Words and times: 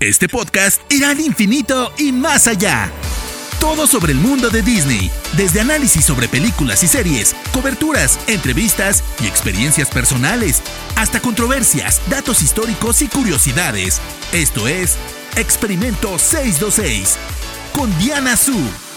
Este 0.00 0.30
podcast 0.30 0.80
irá 0.90 1.10
al 1.10 1.20
infinito 1.20 1.92
y 1.98 2.10
más 2.10 2.46
allá. 2.46 2.90
Todo 3.60 3.86
sobre 3.86 4.12
el 4.12 4.18
mundo 4.18 4.48
de 4.48 4.62
Disney, 4.62 5.10
desde 5.36 5.60
análisis 5.60 6.06
sobre 6.06 6.26
películas 6.26 6.82
y 6.82 6.88
series, 6.88 7.36
coberturas, 7.52 8.18
entrevistas 8.26 9.04
y 9.22 9.26
experiencias 9.26 9.90
personales, 9.90 10.62
hasta 10.96 11.20
controversias, 11.20 12.00
datos 12.08 12.40
históricos 12.40 13.02
y 13.02 13.08
curiosidades. 13.08 14.00
Esto 14.32 14.68
es 14.68 14.96
Experimento 15.36 16.18
626 16.18 17.18
con 17.74 17.96
Diana 17.98 18.38
Su. 18.38 18.89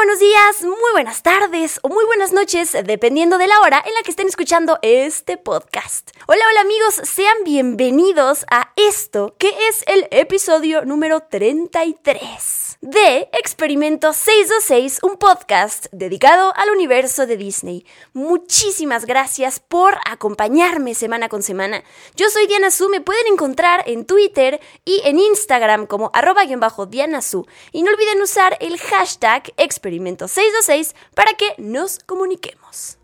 Buenos 0.00 0.18
días, 0.18 0.62
muy 0.62 0.92
buenas 0.92 1.22
tardes 1.22 1.78
o 1.82 1.90
muy 1.90 2.06
buenas 2.06 2.32
noches, 2.32 2.74
dependiendo 2.86 3.36
de 3.36 3.46
la 3.46 3.60
hora 3.60 3.84
en 3.86 3.92
la 3.92 4.02
que 4.02 4.10
estén 4.10 4.28
escuchando 4.28 4.78
este 4.80 5.36
podcast. 5.36 6.12
Hola, 6.26 6.42
hola 6.50 6.62
amigos, 6.62 6.94
sean 7.02 7.36
bienvenidos 7.44 8.46
a 8.50 8.72
esto 8.76 9.34
que 9.36 9.50
es 9.68 9.84
el 9.86 10.08
episodio 10.10 10.86
número 10.86 11.20
33 11.20 12.69
de 12.80 13.28
Experimento 13.34 14.14
626, 14.14 15.00
un 15.02 15.18
podcast 15.18 15.86
dedicado 15.92 16.54
al 16.56 16.70
universo 16.70 17.26
de 17.26 17.36
Disney. 17.36 17.84
Muchísimas 18.14 19.04
gracias 19.04 19.60
por 19.60 19.98
acompañarme 20.06 20.94
semana 20.94 21.28
con 21.28 21.42
semana. 21.42 21.84
Yo 22.16 22.30
soy 22.30 22.46
Diana 22.46 22.70
Su, 22.70 22.88
me 22.88 23.02
pueden 23.02 23.26
encontrar 23.30 23.84
en 23.86 24.06
Twitter 24.06 24.60
y 24.86 25.02
en 25.04 25.18
Instagram 25.18 25.86
como 25.86 26.10
arroba 26.14 26.44
Diana 26.88 27.20
Su. 27.20 27.46
Y 27.70 27.82
no 27.82 27.90
olviden 27.90 28.22
usar 28.22 28.56
el 28.60 28.78
hashtag 28.78 29.52
Experimento 29.58 30.26
626 30.26 30.94
para 31.14 31.34
que 31.34 31.54
nos 31.58 31.98
comuniquemos. 31.98 32.99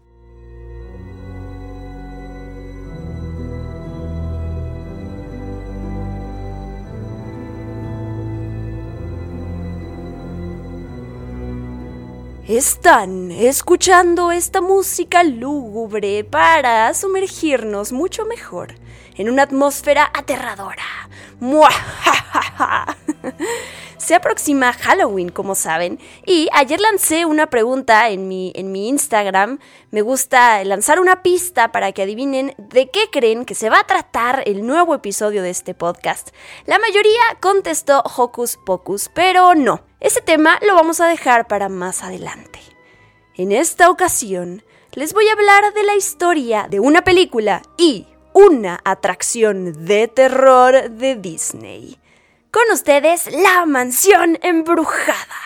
Están 12.48 13.32
escuchando 13.32 14.30
esta 14.30 14.60
música 14.60 15.24
lúgubre 15.24 16.22
para 16.22 16.94
sumergirnos 16.94 17.90
mucho 17.90 18.24
mejor 18.24 18.76
en 19.16 19.28
una 19.30 19.42
atmósfera 19.42 20.08
aterradora. 20.14 20.84
Se 23.98 24.14
aproxima 24.14 24.72
Halloween, 24.72 25.30
como 25.30 25.56
saben, 25.56 25.98
y 26.24 26.48
ayer 26.52 26.80
lancé 26.80 27.24
una 27.24 27.48
pregunta 27.48 28.10
en 28.10 28.28
mi, 28.28 28.52
en 28.54 28.70
mi 28.70 28.88
Instagram. 28.90 29.58
Me 29.90 30.02
gusta 30.02 30.62
lanzar 30.62 31.00
una 31.00 31.24
pista 31.24 31.72
para 31.72 31.90
que 31.90 32.02
adivinen 32.02 32.54
de 32.58 32.88
qué 32.90 33.10
creen 33.10 33.44
que 33.44 33.56
se 33.56 33.70
va 33.70 33.80
a 33.80 33.86
tratar 33.88 34.44
el 34.46 34.64
nuevo 34.64 34.94
episodio 34.94 35.42
de 35.42 35.50
este 35.50 35.74
podcast. 35.74 36.28
La 36.66 36.78
mayoría 36.78 37.22
contestó 37.40 38.04
Hocus 38.16 38.56
Pocus, 38.64 39.10
pero 39.12 39.56
no. 39.56 39.80
Ese 40.00 40.20
tema 40.20 40.58
lo 40.62 40.74
vamos 40.74 41.00
a 41.00 41.06
dejar 41.06 41.46
para 41.46 41.68
más 41.68 42.02
adelante. 42.02 42.60
En 43.34 43.50
esta 43.52 43.90
ocasión, 43.90 44.62
les 44.92 45.14
voy 45.14 45.28
a 45.28 45.32
hablar 45.32 45.72
de 45.72 45.82
la 45.84 45.94
historia 45.94 46.66
de 46.68 46.80
una 46.80 47.02
película 47.02 47.62
y 47.78 48.06
una 48.32 48.80
atracción 48.84 49.86
de 49.86 50.08
terror 50.08 50.90
de 50.90 51.16
Disney. 51.16 51.98
Con 52.50 52.64
ustedes, 52.72 53.30
La 53.32 53.64
Mansión 53.64 54.38
Embrujada. 54.42 55.45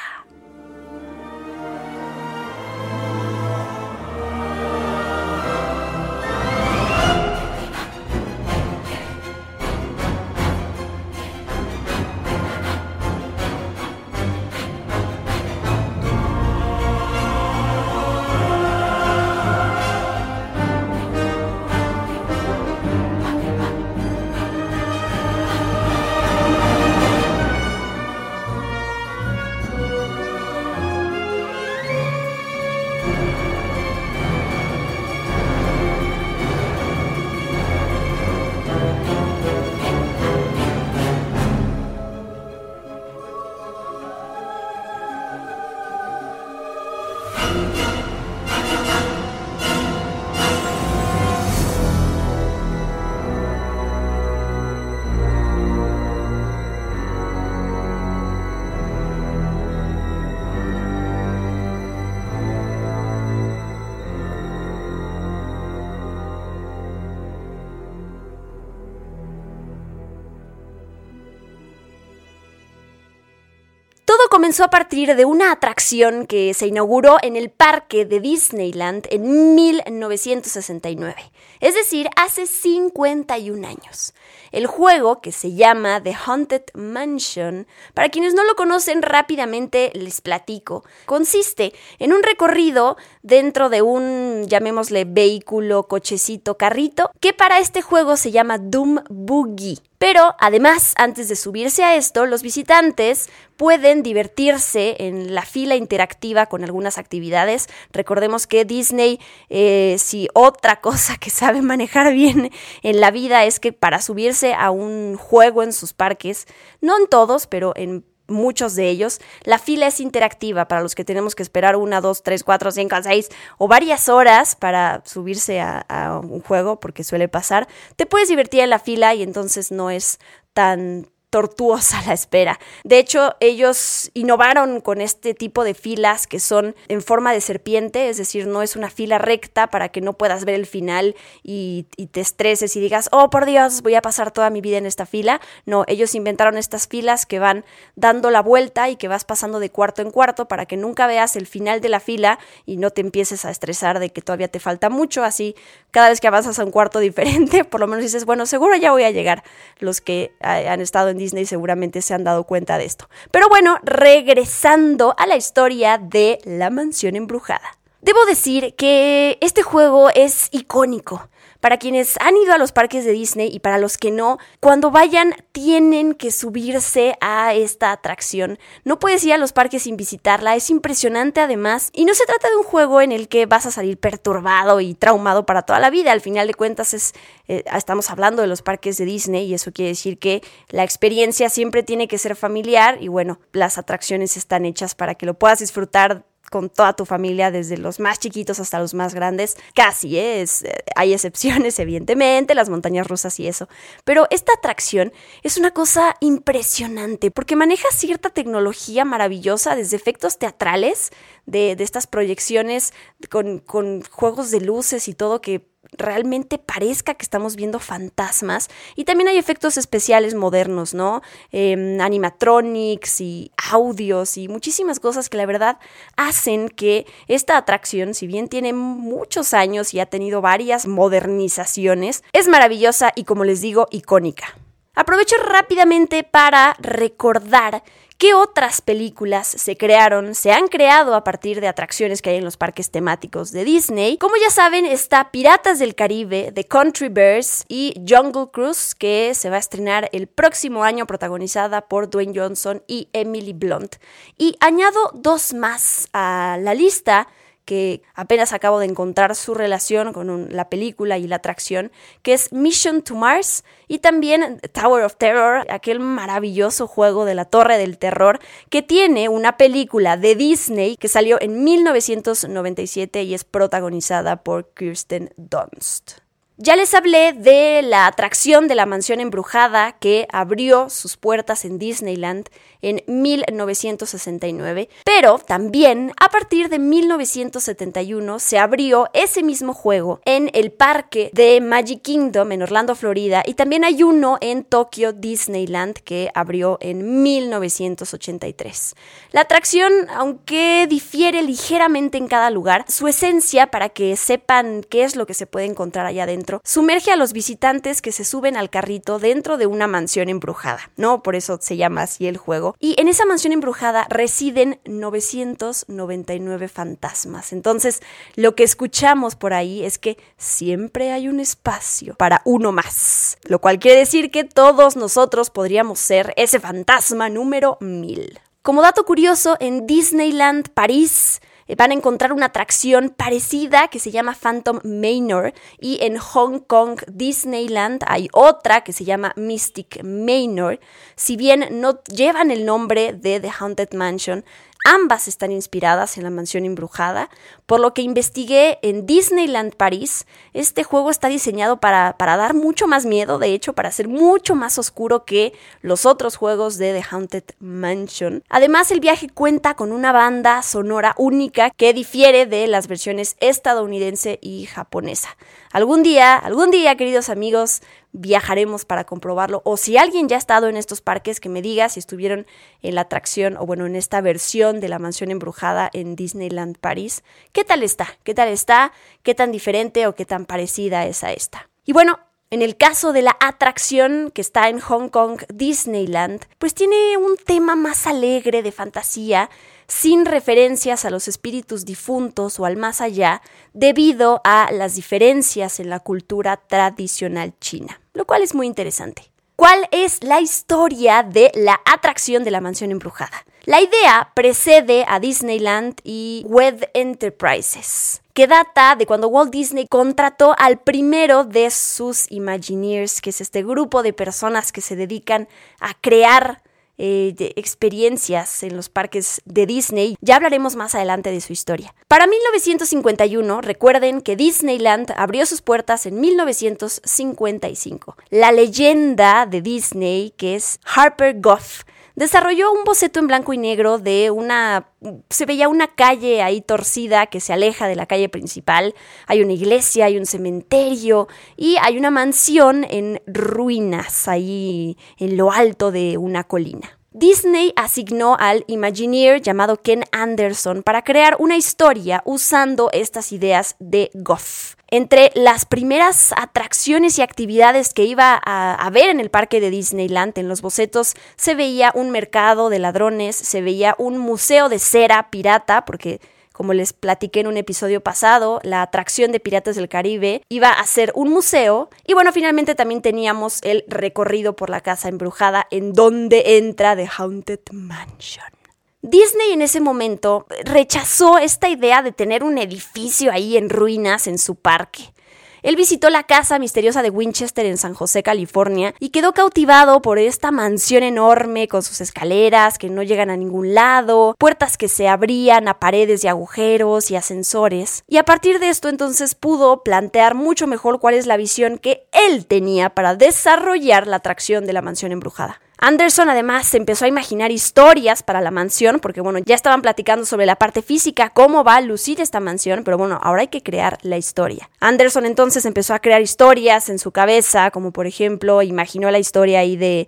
Comenzó 74.51 74.65
a 74.65 74.71
partir 74.71 75.15
de 75.15 75.25
una 75.25 75.53
atracción 75.53 76.27
que 76.27 76.55
se 76.55 76.67
inauguró 76.67 77.19
en 77.23 77.37
el 77.37 77.51
parque 77.51 78.05
de 78.05 78.19
Disneyland 78.19 79.07
en 79.09 79.55
1969, 79.55 81.15
es 81.61 81.77
decir, 81.77 82.09
hace 82.17 82.49
51 82.49 83.69
años. 83.69 84.13
El 84.51 84.67
juego, 84.67 85.21
que 85.21 85.31
se 85.31 85.55
llama 85.55 86.03
The 86.03 86.17
Haunted 86.27 86.63
Mansion, 86.75 87.69
para 87.95 88.09
quienes 88.09 88.35
no 88.35 88.43
lo 88.43 88.57
conocen 88.57 89.03
rápidamente 89.03 89.93
les 89.95 90.21
platico, 90.21 90.83
consiste 91.07 91.73
en 92.01 92.13
un 92.13 92.25
recorrido 92.25 92.97
dentro 93.23 93.69
de 93.69 93.83
un, 93.83 94.47
llamémosle, 94.49 95.05
vehículo, 95.05 95.85
cochecito, 95.87 96.57
carrito, 96.57 97.13
que 97.21 97.33
para 97.33 97.61
este 97.61 97.83
juego 97.83 98.17
se 98.17 98.33
llama 98.33 98.59
Doom 98.59 99.05
Boogie. 99.09 99.79
Pero 100.01 100.35
además, 100.39 100.95
antes 100.97 101.29
de 101.29 101.37
subirse 101.37 101.85
a 101.85 101.95
esto, 101.95 102.25
los 102.25 102.43
visitantes 102.43 103.29
pueden 103.59 104.03
divertirse 104.03 104.97
en 104.99 105.35
la 105.35 105.43
fila 105.43 105.77
interactiva 105.77 106.47
con 106.47 106.65
algunas 106.65 106.97
actividades. 106.97 107.69
Recordemos 107.93 108.47
que 108.47 108.65
Disney, 108.65 109.21
eh, 109.51 109.97
si 109.99 110.29
otra 110.33 110.81
cosa 110.81 111.19
que 111.19 111.29
sabe 111.29 111.61
manejar 111.61 112.15
bien 112.15 112.51
en 112.83 113.01
la 113.01 113.11
vida 113.11 113.45
es 113.45 113.61
que 113.61 113.75
para 113.75 114.01
subirse 114.01 114.55
a 114.55 114.71
un 114.71 115.19
juego 115.19 115.63
en 115.63 115.75
sus 115.75 115.93
parques, 115.93 116.47
no 116.81 116.99
en 116.99 117.07
todos, 117.07 117.47
pero 117.47 117.75
en 117.77 118.03
muchos 118.31 118.75
de 118.75 118.89
ellos, 118.89 119.21
la 119.45 119.59
fila 119.59 119.87
es 119.87 120.01
interactiva 120.01 120.69
para 120.69 120.83
los 120.83 120.95
que 120.95 121.05
tenemos 121.05 121.35
que 121.35 121.43
esperar 121.43 121.77
una, 121.77 122.01
dos, 122.01 122.23
tres, 122.23 122.45
cuatro, 122.45 122.71
cinco, 122.71 122.97
seis 123.03 123.29
o 123.59 123.69
varias 123.69 124.09
horas 124.09 124.57
para 124.57 125.03
subirse 125.05 125.61
a, 125.61 126.21
un 126.23 126.41
juego, 126.41 126.81
porque 126.81 127.05
suele 127.05 127.29
pasar. 127.29 127.69
Te 127.97 128.07
puedes 128.07 128.29
divertir 128.29 128.61
en 128.61 128.71
la 128.71 128.79
fila 128.79 129.15
y 129.15 129.23
entonces 129.23 129.71
no 129.71 129.91
es 129.91 130.19
tan 130.53 131.07
tortuosa 131.31 132.03
la 132.07 132.13
espera. 132.13 132.61
De 132.85 132.99
hecho, 132.99 133.35
ellos 133.41 134.11
innovaron 134.15 134.81
con 134.81 135.01
este 135.01 135.33
tipo 135.33 135.65
de 135.65 135.75
filas 135.75 136.27
que 136.27 136.41
son 136.41 136.75
en 136.89 137.01
forma 137.03 137.33
de 137.33 137.41
serpiente, 137.41 138.09
es 138.09 138.19
decir, 138.19 138.47
no 138.47 138.63
es 138.63 138.77
una 138.77 138.91
fila 138.91 139.19
recta 139.19 139.69
para 139.69 139.89
que 139.89 140.01
no 140.01 140.15
puedas 140.15 140.45
ver 140.45 140.57
el 140.57 140.67
final 140.67 141.15
y, 141.43 141.87
te 142.11 142.21
estreses 142.21 142.75
y 142.75 142.81
digas, 142.81 143.09
oh 143.13 143.31
por 143.31 143.47
Dios, 143.47 143.83
voy 143.83 143.95
a 143.95 144.03
pasar 144.03 144.33
toda 144.33 144.51
mi 144.51 144.61
vida 144.61 144.79
en 144.79 144.87
esta 144.87 145.07
fila. 145.07 145.41
No, 145.65 145.85
ellos 145.87 146.17
inventaron 146.17 146.57
estas 146.57 146.89
filas 146.89 147.25
que 147.25 147.39
van 147.39 147.65
dando 147.95 148.31
la 148.31 148.43
vuelta 148.43 148.89
y 148.91 148.97
que 148.97 149.07
vas 149.07 149.25
pasando 149.25 149.61
de 149.61 149.71
cuarto 149.71 150.03
en 150.03 150.11
cuarto 150.11 150.49
para 150.49 150.67
que 150.67 150.77
nunca 150.77 151.07
veas 151.07 151.37
el 151.37 151.47
final 151.47 151.81
de 151.81 151.89
la 151.89 152.01
fila 152.01 152.41
y 152.67 152.79
no 152.79 152.91
te 152.91 153.01
empieces 153.01 153.45
a 153.45 153.51
estresar 153.51 154.01
de 154.01 154.11
que 154.11 154.23
todavía 154.23 154.49
te 154.49 154.59
falta 154.59 154.91
mucho. 154.91 155.23
Así, 155.23 155.55
cada 155.93 156.09
vez 156.09 156.21
que 156.21 156.27
avanzas 156.27 156.59
a 156.59 156.65
un 156.65 156.73
cuarto 156.73 156.99
diferente, 157.01 157.65
por 157.65 157.81
lo 157.81 157.87
menos 157.87 158.03
dices, 158.03 158.25
bueno, 158.25 158.47
seguro 158.47 158.75
ya 158.75 158.91
voy 158.91 159.05
a 159.05 159.11
llegar. 159.11 159.45
Los 159.79 160.01
que 160.01 160.33
han 160.41 160.81
estado 160.81 161.11
en 161.11 161.20
Disney 161.21 161.47
seguramente 161.47 162.03
se 162.03 162.15
han 162.15 162.25
dado 162.25 162.45
cuenta 162.45 162.79
de 162.79 162.87
esto. 162.87 163.09
Pero 163.31 163.49
bueno, 163.49 163.79
regresando 163.83 165.15
a 165.19 165.27
la 165.27 165.37
historia 165.37 165.99
de 165.99 166.41
la 166.45 166.71
mansión 166.71 167.15
embrujada. 167.15 167.77
Debo 168.01 168.25
decir 168.25 168.75
que 168.77 169.37
este 169.43 169.63
juego 169.63 170.09
es 170.15 170.49
icónico 170.53 171.29
Para 171.61 171.79
quienes 171.79 172.17
han 172.21 172.37
ido 172.37 172.53
a 172.53 172.59
los 172.59 172.73
parques 172.73 173.05
de 173.05 173.13
Disney 173.13 173.49
y 173.53 173.61
para 173.61 173.79
los 173.79 173.99
que 173.99 174.11
no, 174.11 174.39
cuando 174.61 174.91
vayan 174.91 175.35
tienen 175.53 176.15
que 176.15 176.31
subirse 176.31 177.17
a 177.21 177.55
esta 177.55 177.93
atracción. 177.93 178.59
No 178.85 178.99
puedes 178.99 179.25
ir 179.25 179.33
a 179.33 179.39
los 179.39 179.53
parques 179.53 179.83
sin 179.83 179.97
visitarla, 179.97 180.57
es 180.57 180.71
impresionante 180.71 181.41
además. 181.41 181.91
Y 181.93 182.05
no 182.05 182.15
se 182.15 182.25
trata 182.25 182.49
de 182.49 182.57
un 182.57 182.65
juego 182.65 183.01
en 183.01 183.13
el 183.13 183.29
que 183.29 183.47
vas 183.47 183.67
a 183.67 183.71
salir 183.71 183.99
perturbado 183.99 184.81
y 184.81 184.95
traumado 184.95 185.47
para 185.47 185.63
toda 185.63 185.81
la 185.81 185.91
vida. 185.91 186.13
Al 186.13 186.21
final 186.21 186.47
de 186.47 186.55
cuentas 186.55 186.95
es, 186.95 187.13
eh, 187.49 187.65
estamos 187.75 188.11
hablando 188.11 188.43
de 188.43 188.49
los 188.49 188.63
parques 188.63 188.97
de 188.97 189.05
Disney 189.05 189.47
y 189.47 189.55
eso 189.55 189.73
quiere 189.73 189.91
decir 189.91 190.19
que 190.19 190.43
la 190.69 190.85
experiencia 190.85 191.51
siempre 191.51 191.83
tiene 191.83 192.09
que 192.09 192.19
ser 192.19 192.37
familiar 192.37 192.99
y 193.01 193.09
bueno, 193.09 193.41
las 193.53 193.79
atracciones 193.79 194.37
están 194.37 194.65
hechas 194.65 194.95
para 194.95 195.15
que 195.15 195.27
lo 195.27 195.35
puedas 195.35 195.59
disfrutar 195.59 196.25
con 196.51 196.69
toda 196.69 196.93
tu 196.95 197.07
familia, 197.07 197.51
desde 197.51 197.79
los 197.79 198.01
más 198.01 198.19
chiquitos 198.19 198.59
hasta 198.59 198.81
los 198.81 198.93
más 198.93 199.15
grandes. 199.15 199.57
Casi, 199.75 200.19
¿eh? 200.19 200.43
es, 200.43 200.65
eh, 200.65 200.85
hay 200.97 201.15
excepciones, 201.15 201.79
evidentemente, 201.79 202.55
las 202.55 202.69
montañas 202.69 203.07
rusas 203.07 203.39
y 203.41 203.47
eso. 203.47 203.69
Pero 204.05 204.27
esta 204.31 204.53
atracción 204.53 205.13
es 205.43 205.57
una 205.57 205.71
cosa 205.71 206.17
impresionante 206.21 207.31
porque 207.31 207.57
maneja 207.57 207.89
cierta 207.93 208.31
tecnología 208.31 209.05
maravillosa, 209.05 209.77
desde 209.77 209.97
efectos 209.97 210.39
teatrales, 210.39 211.11
de, 211.47 211.77
de 211.77 211.85
estas 211.85 212.07
proyecciones 212.07 212.93
con, 213.31 213.59
con 213.61 214.03
juegos 214.03 214.51
de 214.51 214.61
luces 214.61 215.09
y 215.09 215.15
todo 215.15 215.41
que 215.41 215.70
realmente 215.93 216.59
parezca 216.59 217.15
que 217.15 217.23
estamos 217.23 217.57
viendo 217.57 217.79
fantasmas. 217.79 218.69
Y 218.97 219.05
también 219.05 219.29
hay 219.29 219.39
efectos 219.39 219.77
especiales 219.77 220.35
modernos, 220.35 220.95
¿no? 220.95 221.23
Em, 221.53 222.01
animatronics 222.01 223.21
y 223.21 223.53
audios 223.71 224.37
y 224.37 224.49
muchísimas 224.49 225.01
cosas 225.01 225.29
que 225.29 225.37
la 225.37 225.47
verdad 225.47 225.79
hacen 226.17 226.69
que 226.69 227.07
esta 227.29 227.57
atracción, 227.57 228.15
si 228.15 228.27
bien 228.27 228.49
tiene 228.49 228.73
muchos 228.73 229.55
años 229.55 229.95
y 229.95 230.01
ha 230.01 230.07
tenido 230.07 230.41
varias 230.41 230.87
modernizaciones, 230.87 232.23
es 232.33 232.49
maravillosa 232.49 233.13
y 233.15 233.25
como 233.25 233.45
les 233.45 233.61
digo, 233.61 233.87
icónica. 233.91 234.55
Aprovecho 234.95 235.37
rápidamente 235.45 236.25
para 236.25 236.77
recordar 236.81 237.83
¿Qué 238.21 238.35
otras 238.35 238.83
películas 238.83 239.47
se 239.47 239.79
crearon, 239.79 240.35
se 240.35 240.53
han 240.53 240.69
creado 240.69 241.15
a 241.15 241.25
partir 241.25 241.63
de 241.63 241.69
atracciones 241.69 242.21
que 242.21 242.29
hay 242.29 242.37
en 242.37 242.45
los 242.45 242.59
parques 242.59 242.91
temáticos 242.91 243.51
de 243.51 243.65
Disney? 243.65 244.19
Como 244.19 244.35
ya 244.37 244.51
saben, 244.51 244.85
está 244.85 245.31
Piratas 245.31 245.79
del 245.79 245.95
Caribe, 245.95 246.53
The 246.55 246.65
Country 246.65 247.09
Bears 247.09 247.65
y 247.67 247.95
Jungle 248.07 248.49
Cruise, 248.53 248.95
que 248.95 249.33
se 249.33 249.49
va 249.49 249.57
a 249.57 249.61
estrenar 249.61 250.11
el 250.13 250.27
próximo 250.27 250.85
año, 250.85 251.07
protagonizada 251.07 251.89
por 251.89 252.11
Dwayne 252.11 252.39
Johnson 252.39 252.83
y 252.87 253.09
Emily 253.15 253.55
Blunt. 253.55 253.97
Y 254.37 254.55
añado 254.61 255.13
dos 255.15 255.55
más 255.55 256.07
a 256.13 256.59
la 256.61 256.75
lista 256.75 257.27
que 257.71 258.03
apenas 258.17 258.53
acabo 258.53 258.81
de 258.81 258.87
encontrar 258.87 259.37
su 259.37 259.55
relación 259.55 260.13
con 260.13 260.49
la 260.51 260.69
película 260.69 261.19
y 261.19 261.29
la 261.29 261.37
atracción, 261.37 261.93
que 262.23 262.33
es 262.33 262.53
Mission 262.53 263.03
to 263.03 263.15
Mars 263.15 263.63
y 263.87 264.01
también 264.01 264.61
Tower 264.73 265.05
of 265.05 265.15
Terror, 265.15 265.65
aquel 265.71 266.01
maravilloso 266.01 266.89
juego 266.89 267.25
de 267.25 267.37
la 267.37 267.45
Torre 267.45 267.79
del 267.79 267.97
Terror, 267.97 268.41
que 268.71 268.83
tiene 268.83 269.29
una 269.29 269.57
película 269.57 270.17
de 270.17 270.35
Disney 270.35 270.97
que 270.97 271.07
salió 271.07 271.41
en 271.41 271.63
1997 271.63 273.23
y 273.23 273.35
es 273.35 273.45
protagonizada 273.45 274.43
por 274.43 274.75
Kirsten 274.75 275.33
Dunst. 275.37 276.23
Ya 276.63 276.77
les 276.77 276.93
hablé 276.93 277.33
de 277.33 277.81
la 277.81 278.07
atracción 278.07 278.69
de 278.69 278.75
la 278.75 278.85
mansión 278.85 279.21
embrujada 279.21 279.93
que 279.93 280.29
abrió 280.31 280.91
sus 280.91 281.17
puertas 281.17 281.65
en 281.65 281.79
Disneyland 281.79 282.51
en 282.83 283.03
1969, 283.07 284.91
pero 285.05 285.39
también 285.39 286.13
a 286.21 286.29
partir 286.29 286.69
de 286.69 286.79
1971 286.79 288.39
se 288.39 288.59
abrió 288.59 289.09
ese 289.15 289.43
mismo 289.43 289.73
juego 289.73 290.21
en 290.27 290.51
el 290.53 290.71
parque 290.71 291.31
de 291.33 291.63
Magic 291.63 292.03
Kingdom 292.03 292.53
en 292.53 292.63
Orlando, 292.63 292.95
Florida, 292.95 293.43
y 293.47 293.55
también 293.55 293.83
hay 293.85 294.03
uno 294.03 294.37
en 294.43 294.65
Tokyo 294.65 295.15
Disneyland 295.15 295.95
que 295.95 296.31
abrió 296.35 296.77
en 296.83 297.23
1983. 297.23 298.97
La 299.33 299.43
atracción, 299.43 299.93
aunque 300.15 300.87
difiere 300.91 301.43
ligeramente 301.43 302.19
en 302.19 302.29
cada 302.29 302.51
lugar, 302.51 302.85
su 302.87 303.09
esencia, 303.09 303.69
para 303.69 303.89
que 303.89 304.17
sepan 304.17 304.85
qué 304.89 305.05
es 305.05 305.17
lo 305.17 305.25
que 305.25 305.33
se 305.35 305.47
puede 305.47 305.67
encontrar 305.67 306.05
allá 306.05 306.25
adentro, 306.25 306.50
sumerge 306.65 307.13
a 307.13 307.17
los 307.17 307.33
visitantes 307.33 308.03
que 308.03 308.13
se 308.13 308.25
suben 308.25 308.57
al 308.57 308.71
carrito 308.71 309.19
dentro 309.19 309.57
de 309.57 309.67
una 309.67 309.87
mansión 309.87 310.29
embrujada, 310.29 310.91
¿no? 310.97 311.23
Por 311.23 311.37
eso 311.37 311.59
se 311.61 311.77
llama 311.77 312.03
así 312.03 312.27
el 312.27 312.37
juego 312.37 312.75
y 312.81 313.01
en 313.01 313.09
esa 313.09 313.25
mansión 313.27 313.53
embrujada 313.53 314.07
residen 314.09 314.81
999 314.85 316.69
fantasmas. 316.69 317.53
Entonces, 317.53 318.01
lo 318.35 318.55
que 318.55 318.65
escuchamos 318.65 319.37
por 319.37 319.55
ahí 319.55 319.85
es 319.85 319.99
que 319.99 320.19
siempre 320.37 321.13
hay 321.13 321.29
un 321.29 321.41
espacio 321.41 322.15
para 322.15 322.43
uno 322.45 322.73
más, 322.73 323.39
lo 323.45 323.61
cual 323.61 323.79
quiere 323.79 324.01
decir 324.01 324.31
que 324.31 324.45
todos 324.45 324.97
nosotros 324.97 325.51
podríamos 325.51 325.99
ser 325.99 326.35
ese 326.37 326.61
fantasma 326.61 327.29
número 327.29 327.77
1000. 327.81 328.41
Como 328.63 328.83
dato 328.83 329.05
curioso, 329.05 329.57
en 329.59 329.87
Disneyland 329.87 330.69
París 330.71 331.41
van 331.77 331.91
a 331.91 331.95
encontrar 331.95 332.33
una 332.33 332.47
atracción 332.47 333.11
parecida 333.11 333.89
que 333.89 333.99
se 333.99 334.11
llama 334.11 334.37
Phantom 334.41 334.81
Manor 334.85 335.53
y 335.79 335.99
en 336.03 336.19
Hong 336.19 336.61
Kong 336.61 337.01
Disneyland 337.07 338.05
hay 338.07 338.29
otra 338.33 338.83
que 338.83 338.93
se 338.93 339.05
llama 339.05 339.33
Mystic 339.37 340.03
Manor. 340.03 340.81
Si 341.17 341.37
bien 341.37 341.67
no 341.81 342.03
llevan 342.05 342.51
el 342.51 342.65
nombre 342.65 343.13
de 343.13 343.41
The 343.41 343.51
Haunted 343.59 343.93
Mansion, 343.95 344.45
Ambas 344.85 345.29
están 345.29 345.53
inspiradas 345.53 346.17
en 346.17 346.25
la 346.25 346.31
mansión 346.31 346.65
embrujada, 346.65 347.29
por 347.67 347.81
lo 347.81 347.93
que 347.93 348.01
investigué 348.01 348.79
en 348.83 349.05
Disneyland 349.05 349.77
París. 349.77 350.27
Este 350.55 350.85
juego 350.85 351.11
está 351.11 351.29
diseñado 351.29 351.81
para, 351.81 352.17
para, 352.17 352.39
dar 352.39 352.55
mucho 352.55 352.87
más 352.87 353.05
miedo, 353.05 353.39
de 353.39 353.53
hecho, 353.53 353.75
para 353.75 353.93
ser 353.93 354.09
mucho 354.09 354.55
más 354.55 354.79
oscuro 354.79 355.25
que 355.27 355.53
los 355.83 356.07
otros 356.07 356.37
juegos 356.37 356.79
de 356.79 356.95
The 356.95 357.07
Haunted 357.11 357.45
Mansion. 357.59 358.43
Además, 358.49 358.91
el 358.91 359.01
viaje 359.01 359.29
cuenta 359.29 359.75
con 359.75 359.93
una 359.93 360.13
banda 360.13 360.63
sonora 360.63 361.15
única 361.19 361.71
que 361.71 361.93
difiere 361.93 362.47
de 362.47 362.67
las 362.67 362.89
versiones 362.89 363.37
estadounidense 363.41 364.39
y 364.41 364.65
japonesa. 364.65 365.37
Algún 365.73 366.03
día, 366.03 366.37
algún 366.37 366.71
día, 366.71 366.97
queridos 366.97 367.29
amigos, 367.29 367.83
viajaremos 368.13 368.85
para 368.85 369.05
comprobarlo. 369.05 369.63
O 369.65 369.77
si 369.77 369.97
alguien 369.97 370.29
ya 370.29 370.37
ha 370.37 370.39
estado 370.39 370.69
en 370.69 370.77
estos 370.77 371.01
parques, 371.01 371.41
que 371.41 371.49
me 371.49 371.63
diga 371.63 371.89
si 371.89 372.01
estuvieron 372.01 372.47
en 372.83 372.95
la 372.95 373.03
atracción 373.03 373.57
o 373.57 373.67
bueno, 373.67 373.87
en 373.87 373.97
esta 373.97 374.21
versión 374.21 374.81
de 374.81 374.89
la 374.89 374.99
mansión 374.99 375.31
embrujada 375.31 375.91
en 375.93 376.17
Disneyland 376.17 376.79
París. 376.79 377.23
¿Qué 377.53 377.65
tal 377.65 377.83
está? 377.83 378.19
¿Qué 378.25 378.35
tal 378.35 378.49
está? 378.49 378.93
¿Qué 379.23 379.35
tan 379.35 379.53
diferente 379.53 380.07
o 380.07 380.15
qué 380.15 380.25
tan 380.25 380.47
parecida 380.47 381.07
es 381.07 381.25
a 381.25 381.33
esta? 381.33 381.69
Y 381.85 381.93
bueno, 381.93 382.19
en 382.53 382.63
el 382.63 382.77
caso 382.77 383.13
de 383.13 383.23
la 383.23 383.37
atracción 383.39 384.33
que 384.35 384.41
está 384.41 384.69
en 384.69 384.81
Hong 384.81 385.09
Kong 385.09 385.43
Disneyland, 385.55 386.47
pues 386.59 386.75
tiene 386.75 387.17
un 387.17 387.37
tema 387.37 387.77
más 387.77 388.09
alegre 388.09 388.65
de 388.65 388.73
fantasía, 388.73 389.49
sin 389.91 390.25
referencias 390.25 391.05
a 391.05 391.11
los 391.11 391.27
espíritus 391.27 391.85
difuntos 391.85 392.61
o 392.61 392.65
al 392.65 392.77
más 392.77 393.01
allá, 393.01 393.43
debido 393.73 394.41
a 394.45 394.71
las 394.71 394.95
diferencias 394.95 395.81
en 395.81 395.91
la 395.91 395.99
cultura 395.99 396.57
tradicional 396.57 397.55
china, 397.61 398.01
lo 398.15 398.25
cual 398.25 398.43
es 398.43 398.55
muy 398.55 398.69
interesante. 398.69 399.33
¿Cuál 399.57 399.89
es 399.91 400.23
la 400.23 400.41
historia 400.41 401.25
de 401.25 401.51
la 401.55 401.81
atracción 401.85 402.45
de 402.45 402.53
la 402.53 402.61
mansión 402.61 402.93
embrujada? 402.93 403.45
La 403.65 403.83
idea 403.83 404.31
precede 404.33 405.05
a 405.07 405.19
Disneyland 405.19 406.01
y 406.05 406.45
Wed 406.47 406.85
Enterprises, 406.95 408.23
que 408.33 408.47
data 408.47 408.95
de 408.95 409.07
cuando 409.07 409.29
Walt 409.29 409.51
Disney 409.51 409.87
contrató 409.87 410.55
al 410.57 410.79
primero 410.79 411.45
de 411.45 411.71
sus 411.71 412.31
Imagineers, 412.31 413.21
que 413.21 413.31
es 413.31 413.41
este 413.41 413.63
grupo 413.65 414.03
de 414.03 414.13
personas 414.13 414.73
que 414.73 414.81
se 414.81 414.97
dedican 414.97 415.49
a 415.79 415.95
crear 416.01 416.63
eh, 417.03 417.53
experiencias 417.57 418.63
en 418.63 418.77
los 418.77 418.91
parques 418.91 419.41
de 419.47 419.65
Disney. 419.65 420.17
Ya 420.21 420.37
hablaremos 420.37 420.77
más 420.77 420.95
adelante 420.95 421.31
de 421.31 421.41
su 421.41 421.55
historia. 421.55 421.95
Para 422.09 422.27
1951, 422.27 423.63
recuerden 423.63 424.21
que 424.21 424.37
Disneyland 424.37 425.13
abrió 425.17 425.47
sus 425.47 425.63
puertas 425.63 426.05
en 426.05 426.21
1955. 426.21 428.17
La 428.29 428.53
leyenda 428.53 429.47
de 429.47 429.63
Disney, 429.63 430.35
que 430.37 430.57
es 430.57 430.79
Harper 430.85 431.41
Goff, 431.41 431.85
desarrolló 432.21 432.71
un 432.71 432.85
boceto 432.85 433.19
en 433.19 433.27
blanco 433.27 433.55
y 433.55 433.59
negro 433.59 433.99
de 433.99 434.31
una... 434.31 434.91
Se 435.31 435.47
veía 435.47 435.69
una 435.69 435.89
calle 435.89 436.43
ahí 436.43 436.61
torcida 436.61 437.27
que 437.27 437.41
se 437.41 437.55
aleja 437.55 437.89
de 437.89 437.97
la 437.97 438.05
calle 438.05 438.29
principal. 438.29 438.95
Hay 439.27 439.41
una 439.41 439.55
iglesia, 439.55 440.05
hay 440.05 440.19
un 440.19 440.27
cementerio 440.27 441.29
y 441.57 441.77
hay 441.81 441.97
una 441.97 442.11
mansión 442.11 442.85
en 442.91 443.23
ruinas 443.27 444.29
ahí 444.29 444.99
en 445.17 445.39
lo 445.39 445.51
alto 445.51 445.91
de 445.91 446.19
una 446.19 446.45
colina. 446.45 446.99
Disney 447.13 447.73
asignó 447.75 448.37
al 448.39 448.65
Imagineer 448.69 449.41
llamado 449.41 449.79
Ken 449.79 450.05
Anderson 450.13 450.83
para 450.83 451.03
crear 451.03 451.37
una 451.39 451.57
historia 451.57 452.23
usando 452.27 452.91
estas 452.93 453.33
ideas 453.33 453.77
de 453.79 454.11
Goff. 454.13 454.75
Entre 454.93 455.31
las 455.37 455.67
primeras 455.67 456.35
atracciones 456.37 457.17
y 457.19 457.23
actividades 457.23 457.95
que 457.95 458.05
iba 458.05 458.41
a, 458.45 458.91
ver 458.91 459.09
en 459.09 459.21
el 459.21 459.31
parque 459.31 459.61
de 459.61 459.71
Disneyland, 459.71 460.37
en 460.37 460.49
los 460.49 460.63
bocetos, 460.63 461.15
se 461.37 461.55
veía 461.55 461.93
un 461.95 462.11
mercado 462.11 462.71
de 462.71 462.81
ladrones, 462.81 463.37
se 463.37 463.63
veía 463.63 463.95
un 463.99 464.19
museo 464.19 464.69
de 464.69 464.81
cera 464.81 465.31
pirata, 465.31 465.85
porque 465.85 466.21
como 466.53 466.75
les 466.75 466.93
platiqué 466.93 467.41
en 467.41 467.47
un 467.47 467.57
episodio 467.57 468.01
pasado, 468.01 468.61
la 468.65 468.83
atracción 468.83 469.31
de 469.31 469.39
Piratas 469.39 469.77
del 469.77 469.89
Caribe 469.89 470.43
iba 470.49 470.71
a 470.71 470.87
ser 470.87 471.13
un 471.15 471.31
museo 471.31 471.89
y 472.05 472.13
bueno, 472.13 472.33
finalmente 472.33 472.75
también 472.75 473.01
teníamos 473.01 473.61
el 473.63 473.85
recorrido 473.87 474.57
por 474.57 474.71
la 474.71 474.81
casa 474.81 475.09
embrujada 475.09 475.69
en 475.71 475.93
donde 475.93 476.59
entra 476.59 476.97
The 476.97 477.09
Haunted 477.17 477.61
Mansion. 477.71 478.60
Disney 479.03 479.53
en 479.53 479.63
ese 479.63 479.81
momento 479.81 480.47
rechazó 480.63 481.39
esta 481.39 481.71
idea 481.71 482.03
de 482.03 482.13
tener 482.13 482.45
un 482.45 482.59
edificio 482.59 483.33
ahí 483.33 483.57
en 483.57 483.71
ruinas 483.71 484.27
en 484.27 484.37
su 484.37 484.57
parque. 484.57 485.15
Él 485.63 485.75
visitó 485.75 486.11
la 486.11 486.25
casa 486.25 486.59
misteriosa 486.59 487.03
de 487.03 487.09
Winchester 487.09 487.65
en 487.65 487.79
San 487.79 487.95
José, 487.95 488.23
California, 488.23 488.95
y 488.99 489.09
quedó 489.09 489.33
cautivado 489.33 490.03
por 490.03 490.19
esta 490.19 490.51
mansión 490.51 491.03
enorme 491.03 491.67
con 491.67 491.83
sus 491.83 492.03
escaleras 492.03 492.77
que 492.77 492.91
no 492.91 493.03
llegan 493.03 493.31
a 493.31 493.37
ningún 493.39 493.75
lado, 493.75 494.35
puertas 494.39 494.77
que 494.77 494.89
se 494.89 495.09
abrían 495.09 495.67
a 495.67 495.79
paredes 495.79 496.23
y 496.25 496.29
agujeros 496.29 497.11
y 497.11 497.17
ascensores. 497.17 498.05
Y 498.07 498.19
a 498.19 498.25
partir 498.25 498.59
de 498.59 498.69
esto 498.69 498.91
entonces 498.91 499.35
pudo 499.35 499.83
plantear 499.83 500.35
mucho 500.35 500.67
mejor 500.67 501.01
cuál 501.01 501.15
es 501.15 501.27
la 501.27 501.39
visión 501.39 501.79
que 501.79 502.07
él 502.13 502.45
tenía 502.47 502.91
para 502.91 503.15
desarrollar 503.15 504.07
la 504.07 504.17
atracción 504.17 504.67
de 504.67 504.75
la 504.75 504.83
mansión 504.83 505.13
embrujada. 505.13 505.61
Anderson 505.83 506.29
además 506.29 506.67
se 506.67 506.77
empezó 506.77 507.07
a 507.07 507.09
imaginar 507.09 507.51
historias 507.51 508.23
para 508.23 508.43
la 508.43 508.51
mansión, 508.51 509.01
porque 509.01 509.23
bueno, 509.23 509.39
ya 509.39 509.55
estaban 509.55 509.81
platicando 509.81 510.27
sobre 510.27 510.45
la 510.45 510.57
parte 510.57 510.83
física, 510.83 511.31
cómo 511.31 511.65
va 511.65 511.77
a 511.77 511.81
lucir 511.81 512.21
esta 512.21 512.39
mansión, 512.39 512.85
pero 512.85 512.99
bueno, 512.99 513.19
ahora 513.23 513.41
hay 513.41 513.49
que 513.49 513.63
crear 513.63 513.97
la 514.03 514.19
historia. 514.19 514.69
Anderson 514.81 515.25
entonces 515.25 515.65
empezó 515.65 515.95
a 515.95 516.01
crear 516.01 516.21
historias 516.21 516.91
en 516.91 516.99
su 516.99 517.13
cabeza, 517.13 517.71
como 517.71 517.93
por 517.93 518.07
ejemplo, 518.07 518.61
imaginó 518.61 519.11
la 519.11 519.19
historia 519.19 519.61
ahí 519.61 519.79
de, 519.79 520.07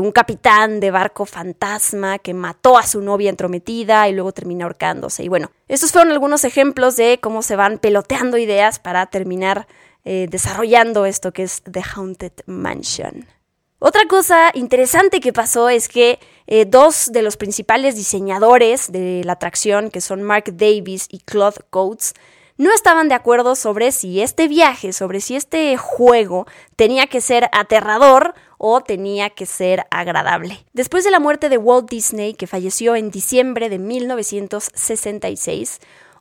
un 0.00 0.10
capitán 0.10 0.80
de 0.80 0.90
barco 0.90 1.26
fantasma 1.26 2.18
que 2.18 2.34
mató 2.34 2.76
a 2.76 2.82
su 2.82 3.00
novia 3.00 3.30
entrometida 3.30 4.08
y 4.08 4.14
luego 4.14 4.32
termina 4.32 4.64
ahorcándose. 4.64 5.22
Y 5.22 5.28
bueno, 5.28 5.52
estos 5.68 5.92
fueron 5.92 6.10
algunos 6.10 6.42
ejemplos 6.42 6.96
de 6.96 7.20
cómo 7.20 7.42
se 7.42 7.54
van 7.54 7.78
peloteando 7.78 8.36
ideas 8.36 8.80
para 8.80 9.06
terminar 9.06 9.68
eh, 10.04 10.26
desarrollando 10.28 11.06
esto 11.06 11.32
que 11.32 11.44
es 11.44 11.62
The 11.70 11.82
Haunted 11.94 12.32
Mansion. 12.46 13.37
Otra 13.80 14.06
cosa 14.08 14.50
interesante 14.54 15.20
que 15.20 15.32
pasó 15.32 15.68
es 15.68 15.88
que 15.88 16.18
eh, 16.48 16.64
dos 16.64 17.10
de 17.12 17.22
los 17.22 17.36
principales 17.36 17.94
diseñadores 17.94 18.90
de 18.90 19.22
la 19.24 19.34
atracción, 19.34 19.90
que 19.90 20.00
son 20.00 20.20
Mark 20.22 20.56
Davis 20.56 21.06
y 21.10 21.20
Claude 21.20 21.60
Coates, 21.70 22.14
no 22.56 22.72
estaban 22.72 23.08
de 23.08 23.14
acuerdo 23.14 23.54
sobre 23.54 23.92
si 23.92 24.20
este 24.20 24.48
viaje, 24.48 24.92
sobre 24.92 25.20
si 25.20 25.36
este 25.36 25.76
juego 25.76 26.44
tenía 26.74 27.06
que 27.06 27.20
ser 27.20 27.48
aterrador 27.52 28.34
o 28.58 28.80
tenía 28.80 29.30
que 29.30 29.46
ser 29.46 29.86
agradable. 29.92 30.58
Después 30.72 31.04
de 31.04 31.12
la 31.12 31.20
muerte 31.20 31.48
de 31.48 31.56
Walt 31.56 31.88
Disney, 31.88 32.34
que 32.34 32.48
falleció 32.48 32.96
en 32.96 33.12
diciembre 33.12 33.68
de 33.68 33.78
1966, 33.78 35.78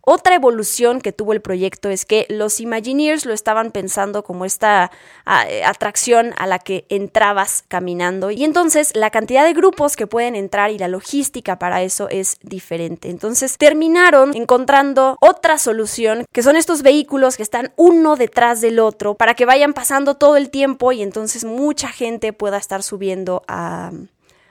otra 0.10 0.36
evolución 0.36 1.02
que 1.02 1.12
tuvo 1.12 1.34
el 1.34 1.42
proyecto 1.42 1.90
es 1.90 2.06
que 2.06 2.26
los 2.30 2.62
Imagineers 2.62 3.26
lo 3.26 3.34
estaban 3.34 3.72
pensando 3.72 4.24
como 4.24 4.46
esta 4.46 4.90
atracción 5.26 6.34
a 6.38 6.48
la 6.48 6.60
que 6.60 6.86
entrabas 6.88 7.66
caminando 7.68 8.32
y 8.32 8.46
entonces 8.46 8.96
la 8.96 9.10
cantidad 9.10 9.44
de 9.44 9.52
grupos 9.52 9.98
que 9.98 10.08
pueden 10.08 10.36
entrar 10.36 10.72
y 10.72 10.78
la 10.78 10.88
logística 10.88 11.60
para 11.60 11.82
eso 11.84 12.08
es 12.10 12.38
diferente. 12.42 13.10
Entonces 13.10 13.58
terminaron 13.58 14.34
encontrando 14.34 15.18
otra 15.20 15.58
solución 15.58 16.24
que 16.32 16.42
son 16.42 16.56
estos 16.56 16.84
vehículos 16.84 17.36
que 17.36 17.44
están 17.44 17.74
uno 17.76 18.16
detrás 18.16 18.62
del 18.62 18.80
otro 18.80 19.16
para 19.16 19.34
que 19.34 19.46
vayan 19.46 19.74
pasando 19.74 20.16
todo 20.16 20.38
el 20.38 20.50
tiempo 20.50 20.94
y 20.94 21.02
entonces 21.02 21.44
mucha 21.44 21.90
gente 21.90 22.32
pueda 22.32 22.56
estar 22.56 22.82
subiendo 22.82 23.44
a 23.50 23.92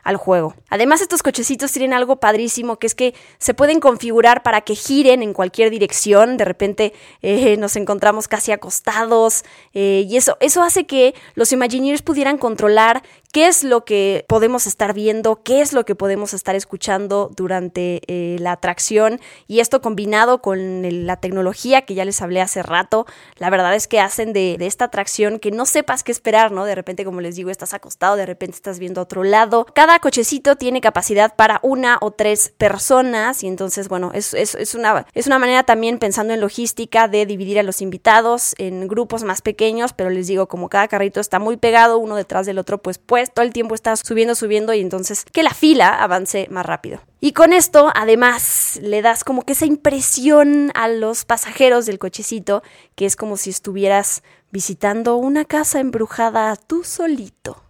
al 0.07 0.17
juego. 0.17 0.55
Además, 0.71 1.01
estos 1.01 1.25
cochecitos 1.25 1.73
tienen 1.73 1.93
algo 1.93 2.17
padrísimo, 2.21 2.79
que 2.79 2.87
es 2.87 2.95
que 2.95 3.13
se 3.39 3.55
pueden 3.55 3.81
configurar 3.81 4.45
para 4.45 4.61
que 4.61 4.77
giren 4.77 5.21
en 5.21 5.33
cualquier 5.33 5.69
dirección. 5.69 6.37
De 6.37 6.45
repente 6.45 6.93
eh, 7.23 7.57
nos 7.57 7.75
encontramos 7.75 8.29
casi 8.29 8.53
acostados 8.53 9.45
eh, 9.75 10.07
y 10.09 10.17
eso, 10.17 10.37
eso 10.39 10.63
hace 10.63 10.87
que 10.87 11.17
los 11.35 11.51
Imagineers 11.51 12.03
pudieran 12.03 12.39
controlar 12.39 13.03
qué 13.37 13.49
es 13.49 13.65
lo 13.65 13.85
que 13.85 14.25
podemos 14.29 14.67
estar 14.67 14.95
viendo, 14.95 15.43
qué 15.43 15.61
es 15.61 15.75
lo 15.75 15.85
que 15.85 15.95
podemos 15.95 16.33
estar 16.33 16.55
escuchando 16.55 17.31
durante 17.37 18.01
eh, 18.07 18.39
la 18.41 18.53
atracción 18.53 19.21
y 19.47 19.61
esto 19.61 19.83
combinado 19.83 20.41
con 20.41 21.07
la 21.07 21.19
tecnología 21.19 21.83
que 21.83 21.93
ya 21.93 22.07
les 22.07 22.23
hablé 22.23 22.41
hace 22.41 22.63
rato, 22.63 23.05
la 23.37 23.51
verdad 23.51 23.75
es 23.75 23.89
que 23.89 24.01
hacen 24.01 24.33
de, 24.33 24.57
esta 24.61 24.87
atracción 24.87 25.39
que 25.39 25.51
no 25.51 25.67
sepas 25.67 26.03
qué 26.03 26.13
esperar, 26.13 26.51
¿no? 26.51 26.65
De 26.65 26.75
repente, 26.75 27.05
como 27.05 27.21
les 27.21 27.37
digo, 27.37 27.51
estás 27.51 27.75
acostado, 27.75 28.17
de 28.17 28.25
repente 28.25 28.57
estás 28.57 28.79
viendo 28.79 29.03
a 29.03 29.05
otro 29.05 29.23
lado. 29.23 29.67
Cada 29.75 29.99
cochecito 29.99 30.57
tiene 30.57 30.81
capacidad 30.81 31.37
para 31.37 31.61
una 31.63 31.99
o 32.01 32.13
tres 32.13 32.55
personas 32.57 33.45
y 33.45 33.49
entonces, 33.49 33.91
bueno, 33.91 34.13
es, 34.15 34.33
es, 34.33 34.75
una, 34.75 35.05
es 35.13 35.27
una 35.27 35.39
manera 35.39 35.63
también 35.63 35.99
pensando 35.99 36.33
en 36.33 36.41
logística 36.41 37.07
de 37.07 37.27
dividir 37.27 37.59
a 37.59 37.63
los 37.63 37.83
invitados 37.83 38.55
en 38.57 38.89
grupos 38.89 39.25
más 39.25 39.43
pequeños, 39.43 39.93
pero 39.93 40.09
les 40.09 40.27
digo, 40.27 40.49
como 40.49 40.71
cada 40.71 40.89
carrito 40.89 41.21
está 41.21 41.39
muy 41.39 41.59
pegado 41.59 41.99
uno 41.99 42.17
detrás 42.17 42.47
del 42.47 42.59
otro, 42.59 42.79
pues 42.79 42.97
pues 42.97 43.26
todo 43.35 43.45
el 43.45 43.53
tiempo 43.53 43.75
está 43.75 43.95
subiendo, 43.97 44.35
subiendo 44.35 44.75
y 44.75 44.81
entonces 44.81 45.25
que 45.33 45.43
la 45.43 45.55
fila 45.55 45.89
avance 45.89 46.47
más 46.51 46.67
rápido. 46.67 47.01
Y 47.21 47.33
con 47.33 47.53
esto, 47.53 47.91
además, 47.95 48.79
le 48.83 49.03
das 49.03 49.25
como 49.25 49.43
que 49.43 49.53
esa 49.53 49.67
impresión 49.67 50.71
a 50.75 50.89
los 50.89 51.25
pasajeros 51.25 51.87
del 51.87 51.99
cochecito, 51.99 52.63
que 52.95 53.07
es 53.07 53.17
como 53.17 53.37
si 53.37 53.51
estuvieras 53.51 54.23
visitando 54.51 55.17
una 55.17 55.45
casa 55.45 55.81
embrujada 55.81 56.57
tú 56.57 56.85
solito. 56.85 57.63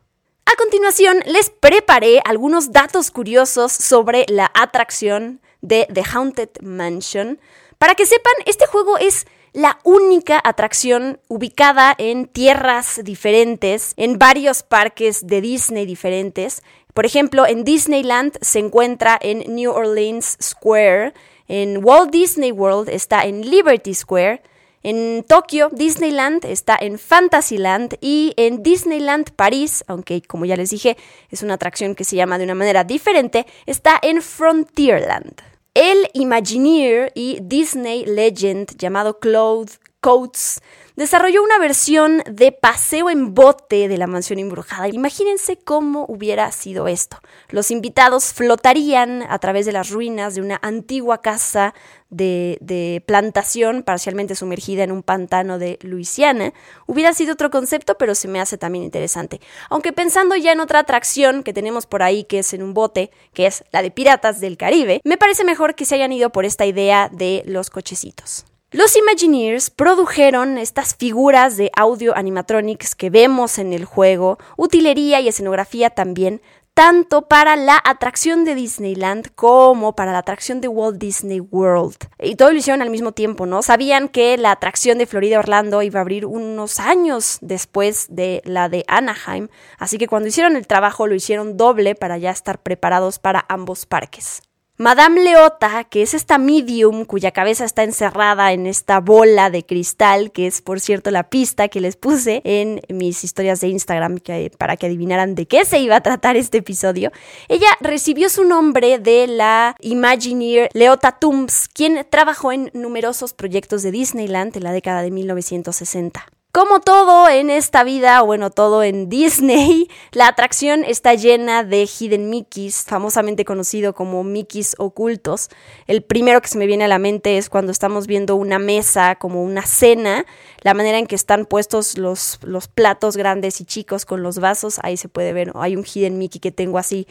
A 0.45 0.55
continuación, 0.57 1.19
les 1.27 1.51
preparé 1.51 2.21
algunos 2.25 2.71
datos 2.71 3.11
curiosos 3.11 3.73
sobre 3.73 4.27
la 4.29 4.51
atracción 4.55 5.41
de 5.61 5.89
The 5.93 6.03
Haunted 6.13 6.51
Mansion. 6.61 7.41
Para 7.79 7.95
que 7.95 8.07
sepan, 8.07 8.33
este 8.47 8.67
juego 8.67 8.97
es 8.99 9.27
la 9.57 9.79
única 9.85 10.39
atracción 10.45 11.19
ubicada 11.29 11.95
en 11.97 12.27
tierras 12.27 13.01
diferentes, 13.03 13.95
en 13.97 14.19
varios 14.19 14.63
parques 14.63 15.27
de 15.27 15.41
Disney 15.41 15.87
diferentes. 15.87 16.63
Por 16.93 17.07
ejemplo, 17.07 17.47
en 17.47 17.65
Disneyland 17.65 18.37
se 18.43 18.59
encuentra 18.59 19.19
en 19.19 19.55
New 19.55 19.73
Orleans 19.73 20.37
Square, 20.43 21.15
en 21.49 21.83
Walt 21.83 22.11
Disney 22.11 22.53
World 22.53 22.91
está 22.91 23.25
en 23.25 23.51
Liberty 23.51 23.95
Square, 23.95 24.43
en 24.83 25.25
Tokio, 25.27 25.71
Disneyland 25.73 26.45
está 26.45 26.77
en 26.79 26.99
Fantasyland 26.99 27.97
y 28.03 28.35
en 28.37 28.63
Disneyland 28.63 29.31
París, 29.31 29.85
aunque 29.87 30.21
como 30.21 30.45
ya 30.45 30.57
les 30.57 30.69
dije, 30.69 30.99
es 31.31 31.43
una 31.43 31.55
atracción 31.55 31.95
que 31.95 32.05
se 32.05 32.15
llama 32.15 32.37
de 32.37 32.45
una 32.45 32.55
manera 32.55 32.85
diferente, 32.85 33.47
está 33.65 33.99
en 34.03 34.21
Frontierland. 34.21 35.56
El 35.77 36.09
Imagineer 36.15 37.13
y 37.15 37.39
Disney 37.43 38.07
Legend 38.07 38.79
llamado 38.79 39.19
Claude 39.19 39.73
Coates 40.07 40.61
desarrolló 40.95 41.43
una 41.43 41.59
versión 41.59 42.23
de 42.31 42.53
paseo 42.53 43.11
en 43.11 43.35
bote 43.35 43.89
de 43.89 43.99
la 43.99 44.07
mansión 44.07 44.39
embrujada. 44.39 44.87
Imagínense 44.87 45.57
cómo 45.57 46.05
hubiera 46.07 46.53
sido 46.53 46.87
esto. 46.87 47.19
Los 47.49 47.73
invitados 47.73 48.33
flotarían 48.33 49.25
a 49.29 49.41
través 49.41 49.67
de 49.67 49.73
las 49.73 49.91
ruinas 49.91 50.37
de 50.37 50.43
una 50.43 50.61
antigua 50.63 51.23
casa 51.23 51.75
de, 52.09 53.03
plantación 53.05 53.83
parcialmente 53.83 54.37
sumergida 54.37 54.85
en 54.85 54.93
un 54.93 55.03
pantano 55.03 55.59
de 55.59 55.81
Luisiana. 55.83 56.53
Hubiera 56.87 57.13
sido 57.13 57.33
otro 57.33 57.51
concepto, 57.51 57.99
pero 57.99 58.15
se 58.15 58.29
me 58.29 58.39
hace 58.39 58.59
también 58.59 58.85
interesante. 58.85 59.41
Aunque 59.71 59.93
pensando 59.93 60.37
ya 60.37 60.53
en 60.53 60.61
otra 60.61 60.79
atracción 60.79 61.43
que 61.43 61.53
tenemos 61.53 61.87
por 61.87 62.05
ahí, 62.05 62.23
que 62.23 62.39
es 62.39 62.55
en 62.55 62.63
un 62.63 62.75
bote, 62.75 63.11
que 63.35 63.47
es 63.47 63.65
la 63.73 63.83
de 63.83 63.91
Piratas 63.91 64.39
del 64.39 64.57
Caribe, 64.57 65.01
me 65.03 65.17
parece 65.17 65.43
mejor 65.43 65.75
que 65.75 65.85
se 65.85 65.97
hayan 65.97 66.13
ido 66.13 66.31
por 66.31 66.45
esta 66.45 66.65
idea 66.65 67.11
de 67.13 67.43
los 67.45 67.71
cochecitos. 67.71 68.45
Los 68.73 68.97
Imagineers 68.97 69.71
produjeron 69.71 70.59
estas 70.59 70.97
figuras 70.97 71.57
de 71.57 71.71
audio 71.77 72.17
animatronics 72.17 72.97
que 72.97 73.11
vemos 73.11 73.61
en 73.61 73.73
el 73.73 73.85
juego, 73.85 74.39
utilería 74.57 75.21
y 75.21 75.29
escenografía 75.29 75.91
también, 75.91 76.43
tanto 76.75 77.29
para 77.29 77.55
la 77.55 77.81
atracción 77.85 78.45
de 78.45 78.57
Disneyland 78.57 79.29
como 79.37 79.95
para 79.95 80.11
la 80.11 80.19
atracción 80.19 80.61
de 80.61 80.67
Walt 80.67 80.99
Disney 80.99 81.39
World. 81.39 81.97
Y 82.19 82.35
todo 82.35 82.51
lo 82.51 82.59
hicieron 82.59 82.83
al 82.83 82.91
mismo 82.91 83.13
tiempo, 83.13 83.47
¿no? 83.47 83.63
Sabían 83.63 84.09
que 84.09 84.37
la 84.37 84.51
atracción 84.51 84.99
de 84.99 85.07
Florida 85.07 85.39
Orlando 85.39 85.81
iba 85.83 86.01
a 86.01 86.03
abrir 86.03 86.27
unos 86.27 86.81
años 86.81 87.39
después 87.43 88.09
de 88.11 88.43
la 88.45 88.69
de 88.69 88.85
Anaheim, 88.89 89.47
así 89.79 89.97
que 89.97 90.09
cuando 90.09 90.29
hicieron 90.29 90.57
el 90.57 90.67
trabajo 90.67 91.07
lo 91.07 91.15
hicieron 91.15 91.57
doble 91.57 91.95
para 91.95 92.19
ya 92.19 92.33
estar 92.33 92.61
preparados 92.61 93.21
para 93.21 93.47
ambos 93.49 93.87
parques. 93.87 94.43
Madame 94.79 95.23
Leota, 95.23 95.85
que 95.85 96.03
es 96.03 96.13
esta 96.13 96.37
medium 96.37 97.07
cuya 97.07 97.31
cabeza 97.31 97.65
está 97.65 97.83
encerrada 97.83 98.53
en 98.53 98.67
esta 98.67 99.01
bola 99.01 99.49
de 99.49 99.65
cristal, 99.65 100.33
que 100.33 100.47
es 100.47 100.61
por 100.61 100.81
cierto 100.81 101.11
la 101.11 101.31
pista 101.31 101.69
que 101.69 101.81
les 101.81 101.97
puse 101.97 102.43
en 102.45 102.83
mis 102.91 103.25
historias 103.25 103.63
de 103.63 103.69
Instagram 103.69 104.19
para 104.59 104.77
que 104.77 104.85
adivinaran 104.85 105.35
de 105.35 105.47
qué 105.47 105.65
se 105.65 105.79
iba 105.79 105.97
a 105.97 106.03
tratar 106.03 106.37
este 106.37 106.59
episodio, 106.59 107.11
ella 107.49 107.69
recibió 107.81 108.29
su 108.29 108.45
nombre 108.45 108.99
de 108.99 109.27
la 109.27 109.77
Imagineer 109.81 110.69
Leota 110.75 111.13
Toombs, 111.13 111.69
quien 111.69 112.07
trabajó 112.11 112.53
en 112.53 112.71
numerosos 112.75 113.33
proyectos 113.33 113.83
de 113.83 113.93
Disneyland 113.93 114.55
en 114.59 114.65
la 114.65 114.73
década 114.73 115.01
de 115.01 115.11
1960. 115.11 116.27
Como 116.57 116.81
todo 116.81 117.29
en 117.29 117.51
esta 117.51 117.85
vida, 117.85 118.23
bueno, 118.23 118.49
todo 118.49 118.83
en 118.83 119.11
Disney, 119.11 119.91
la 120.13 120.29
atracción 120.29 120.85
está 120.85 121.13
llena 121.13 121.65
de 121.65 121.83
hidden 121.87 122.31
Mickeys, 122.31 122.85
famosamente 122.85 123.45
conocido 123.45 123.95
como 123.95 124.25
Mickeys 124.25 124.75
ocultos. 124.79 125.51
El 125.87 126.03
primero 126.03 126.41
que 126.41 126.49
se 126.49 126.57
me 126.57 126.65
viene 126.65 126.85
a 126.85 126.89
la 126.89 126.99
mente 126.99 127.37
es 127.37 127.51
cuando 127.51 127.73
estamos 127.73 128.07
viendo 128.07 128.37
una 128.37 128.59
mesa, 128.59 129.17
como 129.17 129.43
una 129.43 129.67
cena, 129.67 130.25
la 130.63 130.73
manera 130.73 130.97
en 130.97 131.07
que 131.07 131.15
están 131.15 131.45
puestos 131.45 131.99
los, 131.99 132.39
los 132.43 132.69
platos 132.69 133.19
grandes 133.19 133.61
y 133.61 133.67
chicos 133.67 134.07
con 134.07 134.23
los 134.23 134.39
vasos, 134.39 134.81
ahí 134.83 134.97
se 134.97 135.11
puede 135.11 135.35
ver, 135.35 135.53
hay 135.57 135.77
un 135.77 135.85
hidden 135.85 136.17
Mickey 136.17 136.41
que 136.41 136.53
tengo 136.53 136.79
así 136.79 137.07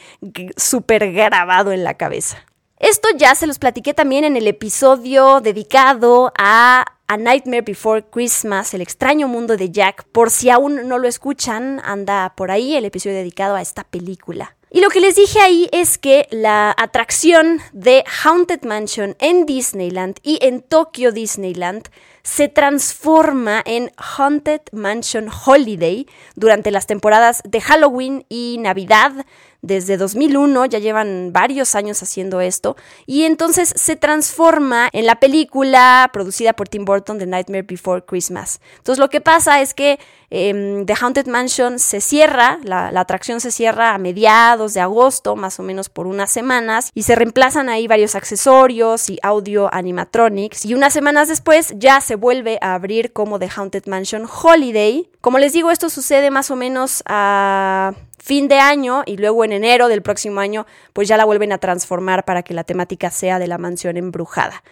súper 0.57 1.13
grabado 1.13 1.71
en 1.71 1.83
la 1.83 1.93
cabeza. 1.93 2.43
Esto 2.79 3.09
ya 3.15 3.35
se 3.35 3.45
los 3.45 3.59
platiqué 3.59 3.93
también 3.93 4.23
en 4.23 4.37
el 4.37 4.47
episodio 4.47 5.39
dedicado 5.39 6.33
a 6.35 6.94
a 7.07 7.17
Nightmare 7.17 7.61
Before 7.61 8.03
Christmas, 8.03 8.73
el 8.73 8.81
extraño 8.81 9.27
mundo 9.27 9.57
de 9.57 9.71
Jack. 9.71 10.05
Por 10.11 10.29
si 10.29 10.49
aún 10.49 10.87
no 10.87 10.97
lo 10.97 11.07
escuchan, 11.07 11.81
anda 11.83 12.33
por 12.35 12.51
ahí 12.51 12.75
el 12.75 12.85
episodio 12.85 13.15
dedicado 13.15 13.55
a 13.55 13.61
esta 13.61 13.83
película. 13.83 14.55
Y 14.71 14.81
lo 14.81 14.89
que 14.89 14.99
les 14.99 15.15
dije 15.15 15.39
ahí 15.39 15.69
es 15.71 15.97
que 15.97 16.27
la 16.31 16.75
atracción 16.77 17.61
de 17.71 18.03
Haunted 18.23 18.63
Mansion 18.63 19.15
en 19.19 19.45
Disneyland 19.45 20.19
y 20.21 20.37
en 20.41 20.61
Tokyo 20.61 21.13
Disneyland 21.13 21.87
se 22.23 22.49
transforma 22.49 23.61
en 23.65 23.91
Haunted 23.95 24.61
Mansion 24.73 25.29
Holiday 25.29 26.07
durante 26.35 26.71
las 26.71 26.87
temporadas 26.87 27.41
de 27.45 27.61
Halloween 27.61 28.25
y 28.27 28.57
Navidad 28.59 29.25
desde 29.65 29.97
2001, 29.97 30.65
ya 30.65 30.79
llevan 30.79 31.31
varios 31.33 31.75
años 31.75 32.01
haciendo 32.03 32.39
esto, 32.39 32.75
y 33.05 33.23
entonces 33.23 33.73
se 33.75 33.95
transforma 33.95 34.89
en 34.93 35.05
la 35.05 35.19
película 35.19 36.09
producida 36.13 36.53
por 36.53 36.69
Tim 36.69 36.85
Burton 36.85 37.17
The 37.17 37.25
Nightmare 37.25 37.63
Before 37.63 38.03
Christmas. 38.03 38.61
Entonces 38.77 38.99
lo 38.99 39.09
que 39.09 39.21
pasa 39.21 39.61
es 39.61 39.73
que 39.73 39.99
em, 40.29 40.85
The 40.85 40.95
Haunted 40.99 41.27
Mansion 41.27 41.79
se 41.79 42.01
cierra, 42.01 42.59
la, 42.63 42.91
la, 42.91 43.01
atracción 43.01 43.39
se 43.39 43.51
cierra 43.51 43.93
a 43.93 43.97
mediados 43.97 44.73
de 44.73 44.81
agosto, 44.81 45.35
más 45.35 45.59
o 45.59 45.63
menos 45.63 45.89
por 45.89 46.07
unas 46.07 46.31
semanas, 46.31 46.91
y 46.93 47.03
se 47.03 47.15
reemplazan 47.15 47.69
ahí 47.69 47.87
varios 47.87 48.15
accesorios 48.15 49.09
y 49.09 49.19
audio 49.21 49.73
animatronics, 49.73 50.65
y 50.65 50.73
unas 50.73 50.93
semanas 50.93 51.27
después 51.27 51.73
ya 51.77 52.01
se 52.01 52.15
vuelve 52.15 52.57
a 52.61 52.73
abrir 52.73 53.13
como 53.13 53.39
The 53.39 53.49
Haunted 53.55 53.85
Mansion 53.87 54.25
Holiday. 54.25 55.09
Como 55.21 55.39
les 55.39 55.53
digo, 55.53 55.71
esto 55.71 55.89
sucede 55.89 56.31
más 56.31 56.51
o 56.51 56.55
menos 56.55 57.03
a 57.05 57.93
fin 58.25 58.47
de 58.47 58.59
año 58.59 59.03
y 59.05 59.17
luego 59.17 59.45
en 59.45 59.51
enero 59.51 59.87
del 59.87 60.01
próximo 60.01 60.39
año 60.39 60.65
pues 60.93 61.07
ya 61.07 61.15
la 61.15 61.25
vuelven 61.25 61.51
a 61.51 61.59
transformar 61.59 62.25
para 62.25 62.41
que 62.41 62.55
la 62.55 62.63
temática 62.63 63.11
sea 63.11 63.37
de 63.37 63.45
la 63.45 63.59
mansión 63.59 63.97
embrujada. 63.97 64.63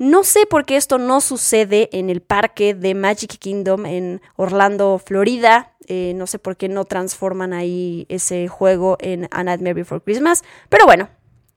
No 0.00 0.24
sé 0.24 0.46
por 0.46 0.64
qué 0.64 0.76
esto 0.76 0.96
no 0.96 1.20
sucede 1.20 1.90
en 1.92 2.08
el 2.08 2.22
parque 2.22 2.72
de 2.72 2.94
Magic 2.94 3.36
Kingdom 3.36 3.84
en 3.84 4.22
Orlando, 4.34 4.98
Florida. 4.98 5.74
Eh, 5.88 6.14
no 6.16 6.26
sé 6.26 6.38
por 6.38 6.56
qué 6.56 6.70
no 6.70 6.86
transforman 6.86 7.52
ahí 7.52 8.06
ese 8.08 8.48
juego 8.48 8.96
en 9.00 9.28
A 9.30 9.44
Nightmare 9.44 9.74
Before 9.74 10.00
Christmas. 10.00 10.42
Pero 10.70 10.86
bueno, 10.86 11.10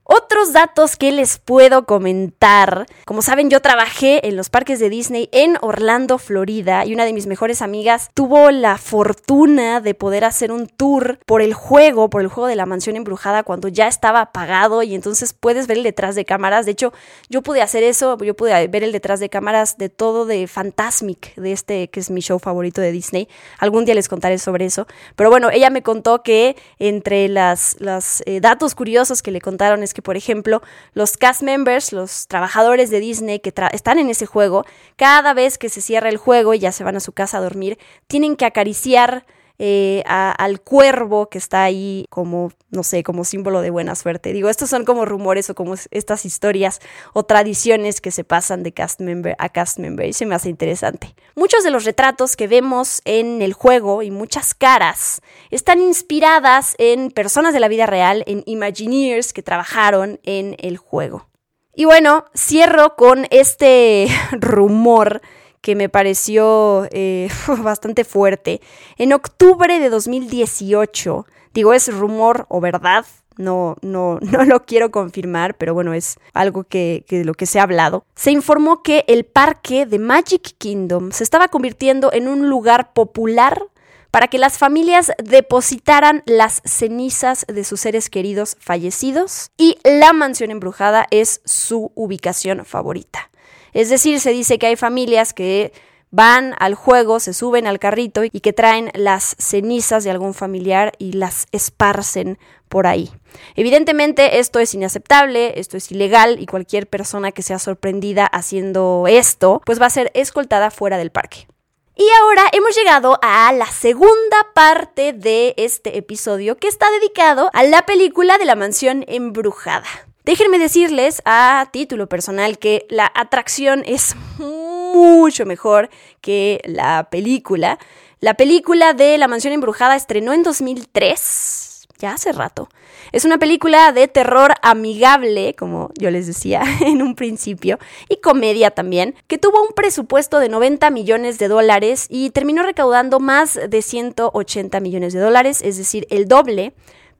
otros 0.04 0.52
datos 0.52 0.96
que 0.96 1.12
les 1.12 1.38
puedo 1.38 1.86
comentar. 1.86 2.86
Como 3.06 3.22
saben, 3.22 3.50
yo 3.50 3.60
trabajé 3.60 4.28
en 4.28 4.36
los 4.36 4.50
parques 4.50 4.78
de 4.78 4.90
Disney 4.90 5.28
en 5.32 5.56
Orlando, 5.62 6.18
Florida, 6.18 6.84
y 6.84 6.92
una 6.92 7.04
de 7.04 7.12
mis 7.12 7.26
mejores 7.26 7.62
amigas 7.62 8.10
tuvo 8.14 8.50
la 8.50 8.76
fortuna 8.76 9.80
de 9.80 9.94
poder 9.94 10.24
hacer 10.24 10.52
un 10.52 10.66
tour 10.66 11.18
por 11.26 11.40
el 11.40 11.54
juego, 11.54 12.10
por 12.10 12.20
el 12.20 12.28
juego 12.28 12.46
de 12.46 12.56
la 12.56 12.66
mansión 12.66 12.96
embrujada 12.96 13.42
cuando 13.42 13.68
ya 13.68 13.88
estaba 13.88 14.20
apagado 14.20 14.82
y 14.82 14.94
entonces 14.94 15.32
puedes 15.32 15.66
ver 15.66 15.78
el 15.78 15.82
detrás 15.82 16.14
de 16.14 16.24
cámaras. 16.24 16.66
De 16.66 16.72
hecho, 16.72 16.92
yo 17.28 17.42
pude 17.42 17.62
hacer 17.62 17.82
eso, 17.82 18.18
yo 18.18 18.34
pude 18.34 18.68
ver 18.68 18.84
el 18.84 18.92
detrás 18.92 19.20
de 19.20 19.30
cámaras 19.30 19.78
de 19.78 19.88
todo 19.88 20.26
de 20.26 20.46
Fantasmic, 20.46 21.34
de 21.36 21.52
este 21.52 21.88
que 21.88 22.00
es 22.00 22.10
mi 22.10 22.20
show 22.20 22.38
favorito 22.38 22.80
de 22.80 22.92
Disney. 22.92 23.28
Algún 23.58 23.86
día 23.86 23.94
les 23.94 24.08
contaré 24.08 24.38
sobre 24.38 24.66
eso. 24.66 24.86
Pero 25.16 25.30
bueno, 25.30 25.50
ella 25.50 25.70
me 25.70 25.82
contó 25.82 26.22
que 26.22 26.56
entre 26.78 27.28
las, 27.28 27.76
los 27.80 28.22
eh, 28.26 28.40
datos 28.40 28.74
curiosos 28.74 29.22
que 29.22 29.30
le 29.30 29.40
contaron 29.40 29.82
es 29.82 29.93
que, 29.94 30.02
por 30.02 30.18
ejemplo, 30.18 30.60
los 30.92 31.16
cast 31.16 31.42
members, 31.42 31.92
los 31.92 32.26
trabajadores 32.26 32.90
de 32.90 33.00
Disney 33.00 33.40
que 33.40 33.54
están 33.72 33.98
en 33.98 34.10
ese 34.10 34.26
juego, 34.26 34.66
cada 34.96 35.32
vez 35.32 35.56
que 35.56 35.70
se 35.70 35.80
cierra 35.80 36.10
el 36.10 36.18
juego 36.18 36.52
y 36.52 36.58
ya 36.58 36.72
se 36.72 36.84
van 36.84 36.96
a 36.96 37.00
su 37.00 37.12
casa 37.12 37.38
a 37.38 37.40
dormir, 37.40 37.78
tienen 38.06 38.36
que 38.36 38.44
acariciar 38.44 39.24
eh, 39.58 40.02
al 40.06 40.60
cuervo 40.60 41.28
que 41.28 41.38
está 41.38 41.62
ahí 41.62 42.06
como, 42.10 42.52
no 42.70 42.82
sé, 42.82 43.04
como 43.04 43.24
símbolo 43.24 43.60
de 43.60 43.70
buena 43.70 43.94
suerte. 43.94 44.32
Digo, 44.32 44.48
estos 44.48 44.68
son 44.68 44.84
como 44.84 45.04
rumores 45.04 45.48
o 45.50 45.54
como 45.54 45.74
estas 45.90 46.24
historias 46.24 46.80
o 47.12 47.24
tradiciones 47.24 48.00
que 48.00 48.10
se 48.10 48.24
pasan 48.24 48.62
de 48.62 48.72
cast 48.72 49.00
member 49.00 49.36
a 49.38 49.48
cast 49.48 49.78
member 49.78 50.08
y 50.08 50.12
se 50.12 50.26
me 50.26 50.34
hace 50.34 50.48
interesante. 50.48 51.14
Muchos 51.36 51.62
de 51.62 51.70
los 51.70 51.84
retratos 51.84 52.36
que 52.36 52.48
vemos 52.48 53.00
en 53.04 53.42
el 53.42 53.52
juego 53.52 54.02
y 54.02 54.10
muchas 54.10 54.54
caras 54.54 55.20
están 55.50 55.80
inspiradas 55.80 56.74
en 56.78 57.10
personas 57.10 57.54
de 57.54 57.60
la 57.60 57.68
vida 57.68 57.86
real, 57.86 58.24
en 58.26 58.42
Imagineers 58.46 59.32
que 59.32 59.42
trabajaron 59.42 60.18
en 60.24 60.56
el 60.58 60.78
juego. 60.78 61.28
Y 61.76 61.86
bueno, 61.86 62.24
cierro 62.34 62.94
con 62.96 63.26
este 63.30 64.08
rumor 64.32 65.22
que 65.64 65.74
me 65.74 65.88
pareció 65.88 66.86
eh, 66.90 67.30
bastante 67.62 68.04
fuerte. 68.04 68.60
En 68.98 69.14
octubre 69.14 69.80
de 69.80 69.88
2018, 69.88 71.26
digo, 71.54 71.72
es 71.72 71.88
rumor 71.88 72.44
o 72.50 72.60
verdad, 72.60 73.06
no, 73.38 73.76
no, 73.80 74.18
no 74.20 74.44
lo 74.44 74.66
quiero 74.66 74.90
confirmar, 74.90 75.56
pero 75.56 75.72
bueno, 75.72 75.94
es 75.94 76.18
algo 76.34 76.64
que, 76.64 77.06
que, 77.08 77.16
de 77.18 77.24
lo 77.24 77.32
que 77.32 77.46
se 77.46 77.60
ha 77.60 77.62
hablado. 77.62 78.04
Se 78.14 78.30
informó 78.30 78.82
que 78.82 79.06
el 79.08 79.24
parque 79.24 79.86
de 79.86 79.98
Magic 79.98 80.54
Kingdom 80.58 81.12
se 81.12 81.24
estaba 81.24 81.48
convirtiendo 81.48 82.12
en 82.12 82.28
un 82.28 82.50
lugar 82.50 82.92
popular 82.92 83.62
para 84.10 84.28
que 84.28 84.36
las 84.36 84.58
familias 84.58 85.12
depositaran 85.16 86.22
las 86.26 86.60
cenizas 86.66 87.46
de 87.48 87.64
sus 87.64 87.80
seres 87.80 88.10
queridos 88.10 88.58
fallecidos 88.60 89.50
y 89.56 89.78
la 89.82 90.12
mansión 90.12 90.50
embrujada 90.50 91.06
es 91.10 91.40
su 91.46 91.90
ubicación 91.94 92.66
favorita. 92.66 93.30
Es 93.74 93.90
decir, 93.90 94.20
se 94.20 94.30
dice 94.30 94.58
que 94.58 94.68
hay 94.68 94.76
familias 94.76 95.34
que 95.34 95.72
van 96.10 96.54
al 96.60 96.76
juego, 96.76 97.18
se 97.18 97.34
suben 97.34 97.66
al 97.66 97.80
carrito 97.80 98.22
y 98.22 98.38
que 98.38 98.52
traen 98.52 98.92
las 98.94 99.34
cenizas 99.40 100.04
de 100.04 100.12
algún 100.12 100.32
familiar 100.32 100.92
y 100.98 101.14
las 101.14 101.48
esparcen 101.50 102.38
por 102.68 102.86
ahí. 102.86 103.10
Evidentemente 103.56 104.38
esto 104.38 104.60
es 104.60 104.74
inaceptable, 104.74 105.58
esto 105.58 105.76
es 105.76 105.90
ilegal 105.90 106.40
y 106.40 106.46
cualquier 106.46 106.86
persona 106.86 107.32
que 107.32 107.42
sea 107.42 107.58
sorprendida 107.58 108.26
haciendo 108.26 109.06
esto, 109.08 109.60
pues 109.66 109.80
va 109.82 109.86
a 109.86 109.90
ser 109.90 110.12
escoltada 110.14 110.70
fuera 110.70 110.98
del 110.98 111.10
parque. 111.10 111.48
Y 111.96 112.06
ahora 112.20 112.44
hemos 112.52 112.76
llegado 112.76 113.18
a 113.22 113.52
la 113.52 113.66
segunda 113.66 114.52
parte 114.54 115.12
de 115.12 115.54
este 115.56 115.98
episodio 115.98 116.56
que 116.58 116.68
está 116.68 116.90
dedicado 116.92 117.50
a 117.52 117.64
la 117.64 117.86
película 117.86 118.38
de 118.38 118.44
la 118.44 118.54
mansión 118.54 119.04
embrujada. 119.08 119.86
Déjenme 120.24 120.58
decirles 120.58 121.20
a 121.26 121.68
título 121.70 122.08
personal 122.08 122.58
que 122.58 122.86
la 122.88 123.12
atracción 123.14 123.82
es 123.84 124.16
mucho 124.38 125.44
mejor 125.44 125.90
que 126.22 126.62
la 126.64 127.10
película. 127.10 127.78
La 128.20 128.32
película 128.32 128.94
de 128.94 129.18
La 129.18 129.28
Mansión 129.28 129.52
Embrujada 129.52 129.96
estrenó 129.96 130.32
en 130.32 130.42
2003, 130.42 131.88
ya 131.98 132.12
hace 132.14 132.32
rato. 132.32 132.70
Es 133.12 133.26
una 133.26 133.36
película 133.36 133.92
de 133.92 134.08
terror 134.08 134.54
amigable, 134.62 135.54
como 135.56 135.90
yo 136.00 136.10
les 136.10 136.26
decía 136.26 136.62
en 136.80 137.02
un 137.02 137.16
principio, 137.16 137.78
y 138.08 138.16
comedia 138.16 138.70
también, 138.70 139.14
que 139.26 139.36
tuvo 139.36 139.62
un 139.62 139.74
presupuesto 139.74 140.38
de 140.38 140.48
90 140.48 140.88
millones 140.88 141.38
de 141.38 141.48
dólares 141.48 142.06
y 142.08 142.30
terminó 142.30 142.62
recaudando 142.62 143.20
más 143.20 143.60
de 143.68 143.82
180 143.82 144.80
millones 144.80 145.12
de 145.12 145.20
dólares, 145.20 145.60
es 145.60 145.76
decir, 145.76 146.06
el 146.08 146.28
doble 146.28 146.72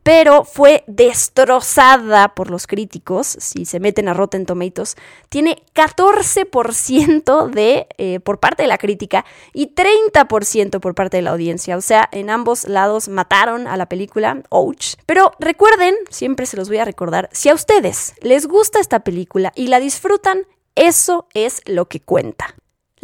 pero 0.05 0.45
fue 0.45 0.85
destrozada 0.87 2.35
por 2.35 2.51
los 2.51 2.69
críticos, 2.69 3.27
si 3.41 3.65
se 3.65 3.81
meten 3.81 4.07
a 4.07 4.15
Rotten 4.15 4.47
Tomatoes, 4.47 4.97
tiene 5.31 5.65
14% 5.75 7.51
de, 7.51 7.89
eh, 7.97 8.21
por 8.21 8.39
parte 8.39 8.63
de 8.63 8.69
la 8.69 8.79
crítica 8.79 9.25
y 9.55 9.75
30% 9.75 10.79
por 10.79 10.95
parte 10.95 11.17
de 11.17 11.23
la 11.23 11.31
audiencia, 11.31 11.77
o 11.77 11.81
sea, 11.81 12.09
en 12.13 12.29
ambos 12.29 12.69
lados 12.69 13.09
mataron 13.09 13.67
a 13.67 13.79
la 13.79 13.89
película, 13.89 14.43
ouch. 14.51 14.97
Pero 15.07 15.33
recuerden, 15.41 15.95
siempre 16.11 16.45
se 16.45 16.59
los 16.59 16.69
voy 16.69 16.79
a 16.79 16.85
recordar, 16.85 17.31
si 17.33 17.49
a 17.49 17.55
ustedes 17.55 18.13
les 18.21 18.47
gusta 18.47 18.81
esta 18.81 19.01
película 19.01 19.53
y 19.57 19.69
la 19.69 19.81
disfrutan, 19.81 20.43
eso 20.75 21.29
es 21.33 21.63
lo 21.65 21.89
que 21.89 22.01
cuenta. 22.01 22.55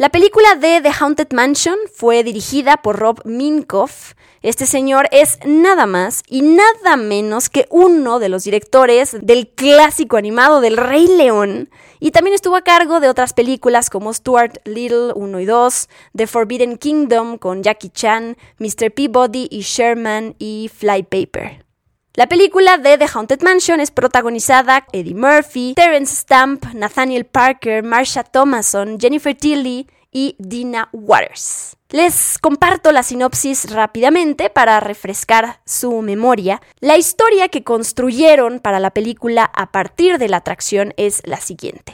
La 0.01 0.09
película 0.09 0.55
de 0.55 0.81
The 0.81 0.89
Haunted 0.99 1.31
Mansion 1.31 1.77
fue 1.93 2.23
dirigida 2.23 2.77
por 2.77 2.97
Rob 2.97 3.21
Minkoff. 3.23 4.13
Este 4.41 4.65
señor 4.65 5.07
es 5.11 5.37
nada 5.45 5.85
más 5.85 6.23
y 6.27 6.41
nada 6.41 6.97
menos 6.97 7.49
que 7.49 7.67
uno 7.69 8.17
de 8.17 8.27
los 8.27 8.43
directores 8.43 9.15
del 9.21 9.49
clásico 9.49 10.17
animado 10.17 10.59
del 10.59 10.77
Rey 10.77 11.05
León 11.05 11.69
y 11.99 12.09
también 12.09 12.33
estuvo 12.33 12.55
a 12.55 12.63
cargo 12.63 12.99
de 12.99 13.09
otras 13.09 13.33
películas 13.33 13.91
como 13.91 14.11
Stuart 14.11 14.57
Little 14.65 15.13
1 15.13 15.39
y 15.39 15.45
2, 15.45 15.89
The 16.17 16.25
Forbidden 16.25 16.79
Kingdom 16.79 17.37
con 17.37 17.61
Jackie 17.61 17.91
Chan, 17.91 18.37
Mr. 18.57 18.91
Peabody 18.91 19.49
y 19.51 19.61
Sherman 19.61 20.33
y 20.39 20.71
Flypaper. 20.75 21.70
La 22.15 22.27
película 22.27 22.77
de 22.77 22.97
The 22.97 23.07
Haunted 23.13 23.41
Mansion 23.41 23.79
es 23.79 23.89
protagonizada 23.89 24.85
Eddie 24.91 25.15
Murphy, 25.15 25.73
Terence 25.77 26.13
Stamp, 26.13 26.65
Nathaniel 26.73 27.23
Parker, 27.23 27.83
Marsha 27.83 28.25
Thomason, 28.25 28.99
Jennifer 28.99 29.33
Tilly 29.33 29.87
y 30.11 30.35
Dina 30.37 30.89
Waters. 30.91 31.77
Les 31.89 32.37
comparto 32.37 32.91
la 32.91 33.03
sinopsis 33.03 33.71
rápidamente 33.71 34.49
para 34.49 34.81
refrescar 34.81 35.61
su 35.65 36.01
memoria. 36.01 36.61
La 36.81 36.97
historia 36.97 37.47
que 37.47 37.63
construyeron 37.63 38.59
para 38.59 38.81
la 38.81 38.91
película 38.91 39.49
a 39.55 39.71
partir 39.71 40.17
de 40.17 40.27
la 40.27 40.37
atracción 40.37 40.93
es 40.97 41.21
la 41.23 41.37
siguiente. 41.37 41.93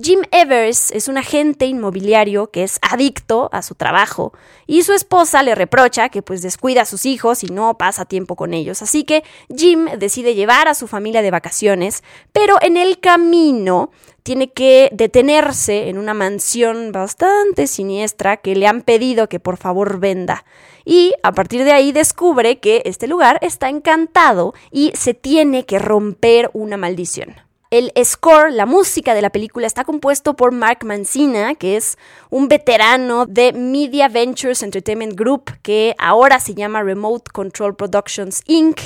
Jim 0.00 0.22
Evers 0.30 0.90
es 0.90 1.08
un 1.08 1.18
agente 1.18 1.66
inmobiliario 1.66 2.50
que 2.50 2.62
es 2.62 2.78
adicto 2.80 3.50
a 3.52 3.60
su 3.60 3.74
trabajo 3.74 4.32
y 4.66 4.84
su 4.84 4.94
esposa 4.94 5.42
le 5.42 5.54
reprocha 5.54 6.08
que 6.08 6.22
pues 6.22 6.40
descuida 6.40 6.80
a 6.82 6.86
sus 6.86 7.04
hijos 7.04 7.44
y 7.44 7.48
no 7.48 7.76
pasa 7.76 8.06
tiempo 8.06 8.34
con 8.34 8.54
ellos. 8.54 8.80
Así 8.80 9.04
que 9.04 9.22
Jim 9.54 9.84
decide 9.98 10.34
llevar 10.34 10.66
a 10.66 10.74
su 10.74 10.86
familia 10.86 11.20
de 11.20 11.30
vacaciones, 11.30 12.02
pero 12.32 12.56
en 12.62 12.78
el 12.78 13.00
camino 13.00 13.90
tiene 14.22 14.50
que 14.50 14.88
detenerse 14.94 15.90
en 15.90 15.98
una 15.98 16.14
mansión 16.14 16.90
bastante 16.90 17.66
siniestra 17.66 18.38
que 18.38 18.56
le 18.56 18.66
han 18.66 18.80
pedido 18.80 19.28
que 19.28 19.40
por 19.40 19.58
favor 19.58 20.00
venda. 20.00 20.46
Y 20.86 21.12
a 21.22 21.32
partir 21.32 21.64
de 21.64 21.72
ahí 21.72 21.92
descubre 21.92 22.60
que 22.60 22.80
este 22.86 23.08
lugar 23.08 23.38
está 23.42 23.68
encantado 23.68 24.54
y 24.70 24.92
se 24.94 25.12
tiene 25.12 25.66
que 25.66 25.78
romper 25.78 26.48
una 26.54 26.78
maldición. 26.78 27.34
El 27.72 27.90
score, 28.04 28.52
la 28.52 28.66
música 28.66 29.14
de 29.14 29.22
la 29.22 29.30
película, 29.30 29.66
está 29.66 29.84
compuesto 29.84 30.36
por 30.36 30.52
Mark 30.52 30.84
Mancina, 30.84 31.54
que 31.54 31.78
es 31.78 31.96
un 32.28 32.46
veterano 32.46 33.24
de 33.24 33.54
Media 33.54 34.08
Ventures 34.08 34.62
Entertainment 34.62 35.18
Group, 35.18 35.52
que 35.62 35.94
ahora 35.96 36.38
se 36.38 36.52
llama 36.52 36.82
Remote 36.82 37.30
Control 37.32 37.74
Productions 37.74 38.42
Inc., 38.44 38.78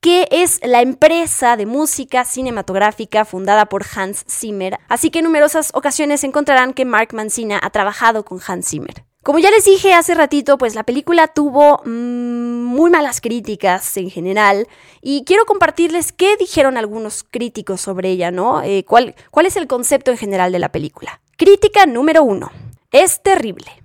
que 0.00 0.26
es 0.30 0.58
la 0.62 0.80
empresa 0.80 1.58
de 1.58 1.66
música 1.66 2.24
cinematográfica 2.24 3.26
fundada 3.26 3.66
por 3.66 3.84
Hans 3.94 4.24
Zimmer. 4.26 4.78
Así 4.88 5.10
que 5.10 5.18
en 5.18 5.26
numerosas 5.26 5.70
ocasiones 5.74 6.24
encontrarán 6.24 6.72
que 6.72 6.86
Mark 6.86 7.12
Mancina 7.12 7.60
ha 7.62 7.68
trabajado 7.68 8.24
con 8.24 8.40
Hans 8.46 8.70
Zimmer. 8.70 9.04
Como 9.22 9.38
ya 9.38 9.50
les 9.50 9.66
dije 9.66 9.92
hace 9.92 10.14
ratito, 10.14 10.56
pues 10.56 10.74
la 10.74 10.84
película 10.84 11.28
tuvo 11.28 11.82
mm, 11.84 12.64
muy 12.64 12.90
malas 12.90 13.20
críticas 13.20 13.98
en 13.98 14.08
general 14.08 14.66
y 15.02 15.24
quiero 15.24 15.44
compartirles 15.44 16.12
qué 16.12 16.38
dijeron 16.38 16.78
algunos 16.78 17.22
críticos 17.22 17.82
sobre 17.82 18.08
ella, 18.08 18.30
¿no? 18.30 18.62
Eh, 18.62 18.86
¿cuál, 18.86 19.14
¿Cuál 19.30 19.44
es 19.44 19.56
el 19.56 19.66
concepto 19.66 20.10
en 20.10 20.16
general 20.16 20.52
de 20.52 20.58
la 20.58 20.72
película? 20.72 21.20
Crítica 21.36 21.84
número 21.84 22.22
uno. 22.22 22.50
Es 22.92 23.22
terrible. 23.22 23.82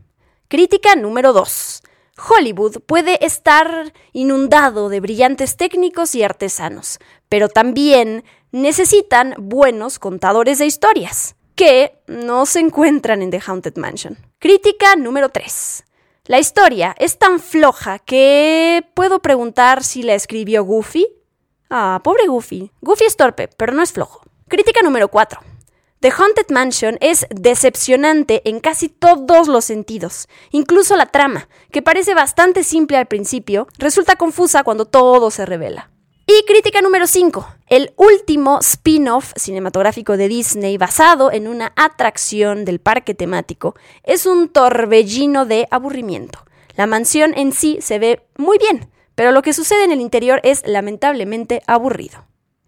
Crítica 0.47 0.95
número 0.95 1.33
dos. 1.33 1.83
Hollywood 2.17 2.77
puede 2.85 3.25
estar 3.25 3.91
inundado 4.13 4.87
de 4.87 5.01
brillantes 5.01 5.57
técnicos 5.57 6.15
y 6.15 6.23
artesanos, 6.23 6.97
pero 7.27 7.49
también 7.49 8.23
necesitan 8.53 9.35
buenos 9.37 9.99
contadores 9.99 10.59
de 10.59 10.65
historias 10.65 11.35
que 11.55 11.97
no 12.07 12.45
se 12.45 12.59
encuentran 12.59 13.21
en 13.21 13.31
The 13.31 13.41
Haunted 13.45 13.77
Mansion. 13.77 14.17
Crítica 14.39 14.95
número 14.95 15.29
3. 15.29 15.85
La 16.25 16.39
historia 16.39 16.95
es 16.99 17.17
tan 17.17 17.39
floja 17.39 17.99
que 17.99 18.85
puedo 18.93 19.21
preguntar 19.21 19.83
si 19.83 20.03
la 20.03 20.15
escribió 20.15 20.63
Goofy. 20.63 21.07
Ah, 21.69 22.01
pobre 22.03 22.27
Goofy. 22.27 22.71
Goofy 22.81 23.05
es 23.05 23.15
torpe, 23.15 23.47
pero 23.47 23.73
no 23.73 23.81
es 23.81 23.93
flojo. 23.93 24.21
Crítica 24.47 24.81
número 24.83 25.07
4. 25.07 25.39
The 26.01 26.11
Haunted 26.11 26.51
Mansion 26.51 26.97
es 26.99 27.25
decepcionante 27.29 28.47
en 28.47 28.59
casi 28.59 28.89
todos 28.89 29.47
los 29.47 29.65
sentidos, 29.65 30.27
incluso 30.51 30.95
la 30.95 31.07
trama, 31.07 31.47
que 31.71 31.81
parece 31.81 32.13
bastante 32.13 32.63
simple 32.63 32.97
al 32.97 33.07
principio, 33.07 33.67
resulta 33.79 34.15
confusa 34.15 34.63
cuando 34.63 34.85
todo 34.85 35.31
se 35.31 35.45
revela. 35.45 35.89
Y 36.27 36.43
crítica 36.47 36.81
número 36.81 37.05
5. 37.05 37.47
El 37.67 37.93
último 37.97 38.57
spin-off 38.59 39.31
cinematográfico 39.35 40.17
de 40.17 40.27
Disney 40.27 40.75
basado 40.75 41.31
en 41.31 41.47
una 41.47 41.71
atracción 41.75 42.65
del 42.65 42.79
parque 42.79 43.13
temático 43.13 43.75
es 44.03 44.25
un 44.25 44.49
torbellino 44.49 45.45
de 45.45 45.67
aburrimiento. 45.69 46.39
La 46.75 46.87
mansión 46.87 47.37
en 47.37 47.53
sí 47.53 47.77
se 47.79 47.99
ve 47.99 48.25
muy 48.37 48.57
bien, 48.57 48.89
pero 49.13 49.31
lo 49.31 49.43
que 49.43 49.53
sucede 49.53 49.83
en 49.83 49.91
el 49.91 50.01
interior 50.01 50.41
es 50.43 50.63
lamentablemente 50.65 51.61
aburrido. 51.67 52.25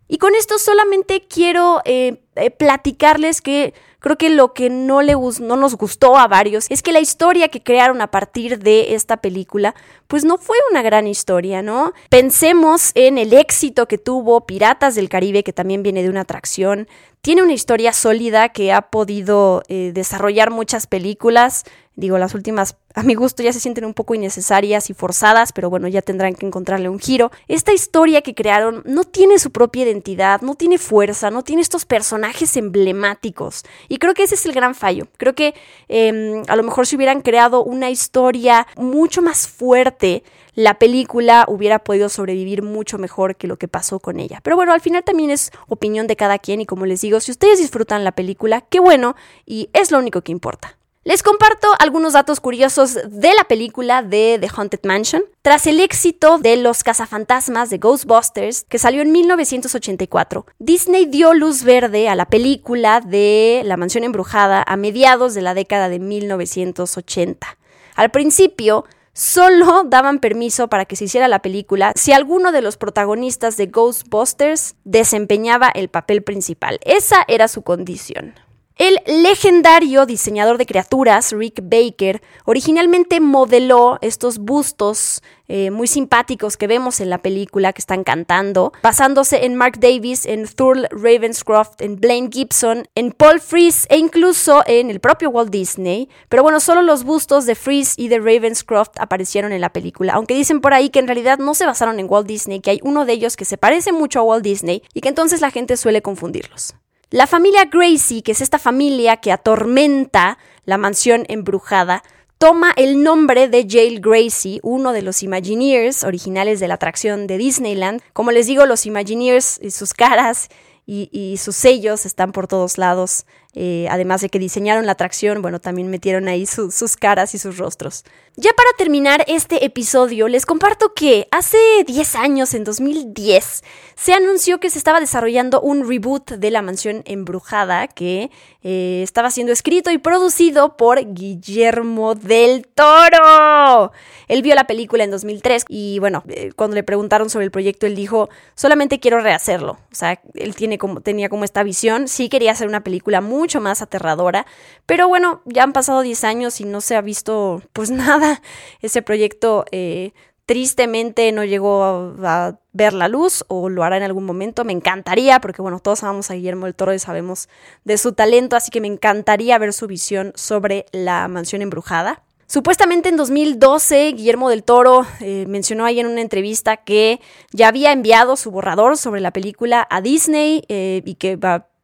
Y 0.07 0.17
con 0.17 0.35
esto 0.35 0.57
solamente 0.57 1.25
quiero 1.27 1.81
eh, 1.85 2.21
eh, 2.35 2.51
platicarles 2.51 3.41
que 3.41 3.73
creo 3.99 4.17
que 4.17 4.29
lo 4.29 4.53
que 4.53 4.69
no, 4.69 5.01
le, 5.01 5.15
no 5.15 5.55
nos 5.57 5.75
gustó 5.75 6.17
a 6.17 6.27
varios 6.27 6.67
es 6.69 6.81
que 6.81 6.93
la 6.93 6.99
historia 6.99 7.49
que 7.49 7.61
crearon 7.61 8.01
a 8.01 8.09
partir 8.09 8.59
de 8.59 8.93
esta 8.95 9.17
película, 9.17 9.75
pues 10.07 10.23
no 10.23 10.37
fue 10.37 10.55
una 10.71 10.81
gran 10.81 11.07
historia, 11.07 11.61
¿no? 11.61 11.93
Pensemos 12.09 12.91
en 12.95 13.17
el 13.17 13.33
éxito 13.33 13.87
que 13.87 13.97
tuvo 13.97 14.45
Piratas 14.45 14.95
del 14.95 15.09
Caribe, 15.09 15.43
que 15.43 15.51
también 15.51 15.83
viene 15.83 16.03
de 16.03 16.09
una 16.09 16.21
atracción. 16.21 16.87
Tiene 17.21 17.43
una 17.43 17.53
historia 17.53 17.91
sólida 17.91 18.49
que 18.49 18.71
ha 18.71 18.83
podido 18.83 19.63
eh, 19.67 19.91
desarrollar 19.93 20.51
muchas 20.51 20.87
películas. 20.87 21.65
Digo, 21.97 22.19
las 22.19 22.35
últimas 22.35 22.77
a 22.93 23.01
mi 23.01 23.15
gusto 23.15 23.41
ya 23.41 23.51
se 23.51 23.59
sienten 23.59 23.85
un 23.85 23.95
poco 23.95 24.13
innecesarias 24.13 24.91
y 24.91 24.93
forzadas, 24.93 25.51
pero 25.51 25.69
bueno, 25.71 25.87
ya 25.87 26.03
tendrán 26.03 26.35
que 26.35 26.45
encontrarle 26.45 26.89
un 26.89 26.99
giro. 26.99 27.31
Esta 27.47 27.73
historia 27.73 28.21
que 28.21 28.35
crearon 28.35 28.83
no 28.85 29.03
tiene 29.03 29.39
su 29.39 29.51
propia 29.51 29.83
identidad, 29.83 30.41
no 30.41 30.53
tiene 30.53 30.77
fuerza, 30.77 31.31
no 31.31 31.43
tiene 31.43 31.63
estos 31.63 31.85
personajes 31.85 32.55
emblemáticos. 32.55 33.63
Y 33.87 33.97
creo 33.97 34.13
que 34.13 34.23
ese 34.23 34.35
es 34.35 34.45
el 34.45 34.53
gran 34.53 34.75
fallo. 34.75 35.07
Creo 35.17 35.33
que 35.33 35.55
em, 35.87 36.43
a 36.47 36.55
lo 36.55 36.61
mejor 36.61 36.85
si 36.85 36.95
hubieran 36.95 37.21
creado 37.21 37.63
una 37.63 37.89
historia 37.89 38.67
mucho 38.77 39.23
más 39.23 39.47
fuerte, 39.47 40.23
la 40.53 40.77
película 40.77 41.45
hubiera 41.47 41.79
podido 41.79 42.09
sobrevivir 42.09 42.61
mucho 42.61 42.99
mejor 42.99 43.35
que 43.37 43.47
lo 43.47 43.57
que 43.57 43.67
pasó 43.67 43.99
con 43.99 44.19
ella. 44.19 44.39
Pero 44.43 44.55
bueno, 44.55 44.71
al 44.71 44.81
final 44.81 45.03
también 45.03 45.31
es 45.31 45.51
opinión 45.67 46.05
de 46.05 46.15
cada 46.15 46.37
quien 46.37 46.61
y 46.61 46.67
como 46.67 46.85
les 46.85 47.01
digo, 47.01 47.19
si 47.19 47.31
ustedes 47.31 47.57
disfrutan 47.57 48.03
la 48.03 48.11
película, 48.11 48.61
qué 48.61 48.79
bueno 48.79 49.15
y 49.47 49.69
es 49.73 49.91
lo 49.91 49.97
único 49.97 50.21
que 50.21 50.31
importa. 50.31 50.76
Les 51.07 51.23
comparto 51.23 51.69
algunos 51.79 52.11
datos 52.11 52.41
curiosos 52.41 52.95
de 52.95 53.33
la 53.33 53.45
película 53.45 54.03
de 54.03 54.37
The 54.41 54.49
Haunted 54.53 54.81
Mansion. 54.83 55.23
Tras 55.41 55.65
el 55.65 55.79
éxito 55.79 56.37
de 56.37 56.57
Los 56.57 56.83
cazafantasmas 56.83 57.69
de 57.69 57.77
Ghostbusters, 57.77 58.65
que 58.67 58.77
salió 58.77 59.01
en 59.01 59.13
1984, 59.13 60.45
Disney 60.59 61.05
dio 61.05 61.33
luz 61.33 61.63
verde 61.63 62.09
a 62.09 62.15
la 62.15 62.25
película 62.25 62.99
de 62.99 63.61
La 63.63 63.77
mansión 63.77 64.03
embrujada 64.03 64.61
a 64.67 64.75
mediados 64.75 65.33
de 65.33 65.43
la 65.43 65.53
década 65.53 65.87
de 65.87 65.99
1980. 65.99 67.57
Al 67.95 68.11
principio, 68.11 68.83
solo 69.13 69.85
daban 69.85 70.19
permiso 70.19 70.67
para 70.67 70.83
que 70.83 70.97
se 70.97 71.05
hiciera 71.05 71.29
la 71.29 71.41
película 71.41 71.93
si 71.95 72.11
alguno 72.11 72.51
de 72.51 72.61
los 72.61 72.75
protagonistas 72.75 73.55
de 73.55 73.67
Ghostbusters 73.67 74.75
desempeñaba 74.83 75.69
el 75.69 75.87
papel 75.87 76.21
principal. 76.21 76.81
Esa 76.83 77.23
era 77.29 77.47
su 77.47 77.61
condición. 77.61 78.33
El 78.77 78.99
legendario 79.07 80.05
diseñador 80.05 80.59
de 80.59 80.67
criaturas, 80.67 81.31
Rick 81.31 81.61
Baker, 81.63 82.21
originalmente 82.45 83.19
modeló 83.19 83.97
estos 84.01 84.37
bustos 84.37 85.23
eh, 85.47 85.71
muy 85.71 85.87
simpáticos 85.87 86.57
que 86.57 86.67
vemos 86.67 86.99
en 86.99 87.09
la 87.09 87.17
película 87.17 87.73
que 87.73 87.81
están 87.81 88.03
cantando, 88.03 88.73
basándose 88.83 89.45
en 89.45 89.55
Mark 89.55 89.79
Davis, 89.79 90.27
en 90.27 90.45
Thurl 90.47 90.87
Ravenscroft, 90.91 91.81
en 91.81 91.95
Blaine 91.95 92.29
Gibson, 92.31 92.87
en 92.93 93.13
Paul 93.13 93.41
Frees 93.41 93.87
e 93.89 93.97
incluso 93.97 94.61
en 94.67 94.91
el 94.91 94.99
propio 94.99 95.31
Walt 95.31 95.49
Disney. 95.49 96.07
Pero 96.29 96.43
bueno, 96.43 96.59
solo 96.59 96.83
los 96.83 97.03
bustos 97.03 97.47
de 97.47 97.55
Freeze 97.55 97.95
y 97.97 98.09
de 98.09 98.19
Ravenscroft 98.19 98.91
aparecieron 98.99 99.53
en 99.53 99.61
la 99.61 99.73
película, 99.73 100.13
aunque 100.13 100.35
dicen 100.35 100.61
por 100.61 100.75
ahí 100.75 100.91
que 100.91 100.99
en 100.99 101.07
realidad 101.07 101.39
no 101.39 101.55
se 101.55 101.65
basaron 101.65 101.99
en 101.99 102.05
Walt 102.07 102.27
Disney, 102.27 102.59
que 102.59 102.69
hay 102.69 102.79
uno 102.83 103.05
de 103.05 103.13
ellos 103.13 103.37
que 103.37 103.45
se 103.45 103.57
parece 103.57 103.91
mucho 103.91 104.19
a 104.19 104.23
Walt 104.23 104.43
Disney 104.43 104.83
y 104.93 105.01
que 105.01 105.09
entonces 105.09 105.41
la 105.41 105.49
gente 105.49 105.77
suele 105.77 106.03
confundirlos. 106.03 106.75
La 107.09 107.25
familia 107.25 107.63
Gracie, 107.71 108.21
que 108.21 108.33
es 108.33 108.41
esta 108.41 108.59
familia 108.59 109.15
que 109.15 109.31
atormenta 109.31 110.37
la 110.65 110.77
mansión 110.77 111.23
embrujada, 111.29 112.03
toma 112.37 112.73
el 112.75 113.01
nombre 113.01 113.47
de 113.47 113.65
Jail 113.65 114.01
Gracie, 114.01 114.59
uno 114.61 114.91
de 114.91 115.03
los 115.03 115.23
Imagineers 115.23 116.03
originales 116.03 116.59
de 116.59 116.67
la 116.67 116.73
atracción 116.73 117.25
de 117.25 117.37
Disneyland. 117.37 118.01
Como 118.11 118.31
les 118.31 118.47
digo, 118.47 118.65
los 118.65 118.85
Imagineers 118.85 119.57
y 119.61 119.71
sus 119.71 119.93
caras 119.93 120.49
y, 120.85 121.37
sus 121.37 121.55
sellos 121.55 122.05
están 122.05 122.33
por 122.33 122.47
todos 122.47 122.77
lados. 122.77 123.25
Eh, 123.59 123.87
además 123.89 124.21
de 124.21 124.29
que 124.29 124.37
diseñaron 124.37 124.85
la 124.85 124.91
atracción, 124.91 125.41
bueno, 125.41 125.59
también 125.59 125.87
metieron 125.87 126.27
ahí 126.27 126.45
sus 126.45 126.95
caras 126.95 127.33
y 127.33 127.39
sus 127.39 127.57
rostros. 127.57 128.03
Ya 128.35 128.51
para 128.53 128.69
terminar 128.77 129.25
este 129.27 129.65
episodio, 129.65 130.27
les 130.27 130.45
comparto 130.45 130.93
que 130.93 131.27
hace 131.31 131.57
10 131.87 132.15
años, 132.17 132.53
en 132.53 132.63
2010, 132.63 133.63
se 133.95 134.13
anunció 134.13 134.59
que 134.59 134.69
se 134.69 134.77
estaba 134.77 134.99
desarrollando 134.99 135.59
un 135.59 135.89
reboot 135.89 136.33
de 136.33 136.51
La 136.51 136.61
Mansión 136.61 137.01
Embrujada 137.05 137.87
que 137.87 138.29
eh, 138.61 139.01
estaba 139.01 139.31
siendo 139.31 139.51
escrito 139.51 139.89
y 139.89 139.97
producido 139.97 140.77
por 140.77 141.15
Guillermo 141.15 142.13
del 142.13 142.67
Toro. 142.67 143.91
Él 144.27 144.43
vio 144.43 144.53
la 144.53 144.67
película 144.67 145.03
en 145.03 145.09
2003 145.09 145.65
y 145.67 145.97
bueno, 145.97 146.23
eh, 146.27 146.51
cuando 146.55 146.75
le 146.75 146.83
preguntaron 146.83 147.31
sobre 147.31 147.45
el 147.45 147.51
proyecto, 147.51 147.87
él 147.87 147.95
dijo, 147.95 148.29
solamente 148.53 148.99
quiero 148.99 149.19
rehacerlo. 149.19 149.79
O 149.91 149.95
sea, 149.95 150.21
él 150.35 150.55
tiene 150.55 150.77
como, 150.77 151.01
tenía 151.01 151.27
como 151.29 151.43
esta 151.43 151.63
visión, 151.63 152.07
sí 152.07 152.29
quería 152.29 152.51
hacer 152.51 152.67
una 152.67 152.83
película 152.83 153.19
mucho 153.47 153.61
más 153.61 153.81
aterradora, 153.81 154.45
pero 154.85 155.07
bueno, 155.07 155.41
ya 155.45 155.63
han 155.63 155.71
pasado 155.71 156.01
10 156.01 156.25
años 156.25 156.59
y 156.59 156.65
no 156.65 156.81
se 156.81 156.97
ha 156.97 157.01
visto 157.01 157.61
pues 157.71 157.89
nada 157.91 158.41
ese 158.81 159.01
proyecto 159.01 159.63
eh, 159.71 160.11
Tristemente 160.47 161.29
no 161.33 161.43
llegó 161.43 161.83
a, 161.83 162.57
ver 162.71 162.93
la 162.93 163.09
luz 163.09 163.43
o 163.49 163.67
lo 163.67 163.83
hará 163.83 163.97
en 163.97 164.03
algún 164.03 164.23
momento. 164.23 164.63
Me 164.63 164.71
encantaría, 164.71 165.41
porque 165.41 165.61
bueno, 165.61 165.81
todos 165.81 166.03
amamos 166.03 166.31
a 166.31 166.35
Guillermo 166.35 166.67
del 166.67 166.73
Toro 166.73 166.93
y 166.93 166.99
sabemos 166.99 167.49
de 167.83 167.97
su 167.97 168.13
talento, 168.13 168.55
así 168.55 168.71
que 168.71 168.79
me 168.79 168.87
encantaría 168.87 169.57
ver 169.57 169.73
su 169.73 169.87
visión 169.87 170.31
sobre 170.35 170.85
la 170.93 171.27
mansión 171.27 171.61
embrujada. 171.61 172.23
Supuestamente 172.45 173.09
en 173.09 173.17
2012, 173.17 174.13
Guillermo 174.13 174.49
del 174.49 174.63
Toro 174.63 175.05
eh, 175.19 175.43
mencionó 175.49 175.83
ahí 175.83 175.99
en 175.99 176.07
una 176.07 176.21
entrevista 176.21 176.77
que 176.77 177.19
ya 177.51 177.67
había 177.67 177.91
enviado 177.91 178.37
su 178.37 178.49
borrador 178.49 178.95
sobre 178.95 179.19
la 179.19 179.31
película 179.31 179.85
a 179.89 179.99
Disney 179.99 180.63
eh, 180.69 181.01
y 181.03 181.15
que 181.15 181.37